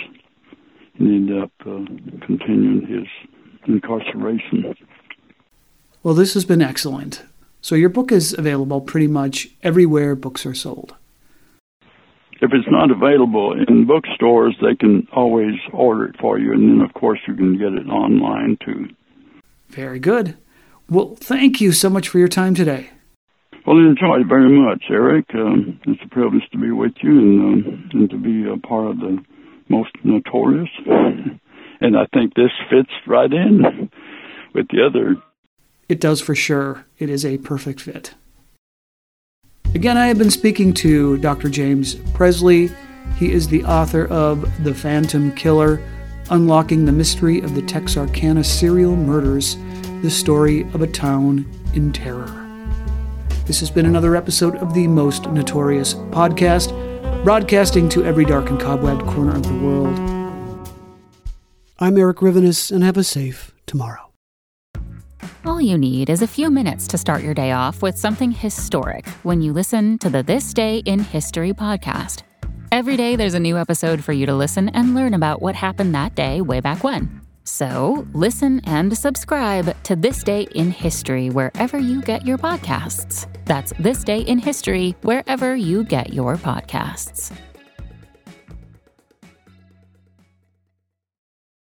[0.98, 1.86] and ended up uh,
[2.26, 3.08] continuing his
[3.68, 4.76] incarceration.
[6.04, 7.24] Well, this has been excellent.
[7.62, 10.96] So your book is available pretty much everywhere books are sold.
[12.42, 16.82] If it's not available in bookstores, they can always order it for you, and then
[16.82, 18.90] of course you can get it online too.
[19.70, 20.38] Very good.
[20.90, 22.90] Well, thank you so much for your time today.
[23.66, 25.26] Well, I enjoyed very much, Erik.
[25.36, 28.88] Um, it's a privilege to be with you and, um, and to be a part
[28.92, 29.24] of the
[29.70, 30.70] most notorious.
[31.84, 33.90] And I think this fits right in
[34.54, 35.16] with the other.
[35.90, 36.86] It does for sure.
[37.00, 38.14] It is a perfect fit.
[39.74, 41.50] Again, I have been speaking to Dr.
[41.50, 42.70] James Presley.
[43.18, 45.82] He is the author of The Phantom Killer
[46.30, 49.58] Unlocking the Mystery of the Texarkana Serial Murders,
[50.02, 52.41] the story of a town in terror.
[53.46, 56.72] This has been another episode of the Most Notorious podcast,
[57.24, 60.70] broadcasting to every dark and cobwebbed corner of the world.
[61.80, 64.12] I'm Erik Rivenes, and have a safe tomorrow.
[65.44, 69.08] All you need is a few minutes to start your day off with something historic
[69.24, 72.22] when you listen to the This Day in History podcast.
[72.72, 75.96] Every day, there's a new episode for you to listen and learn about what happened
[75.96, 77.21] that day way back when.
[77.44, 83.28] So, listen and subscribe to This Day in History wherever you get your podcasts.
[83.46, 87.36] That's This Day in History wherever you get your podcasts.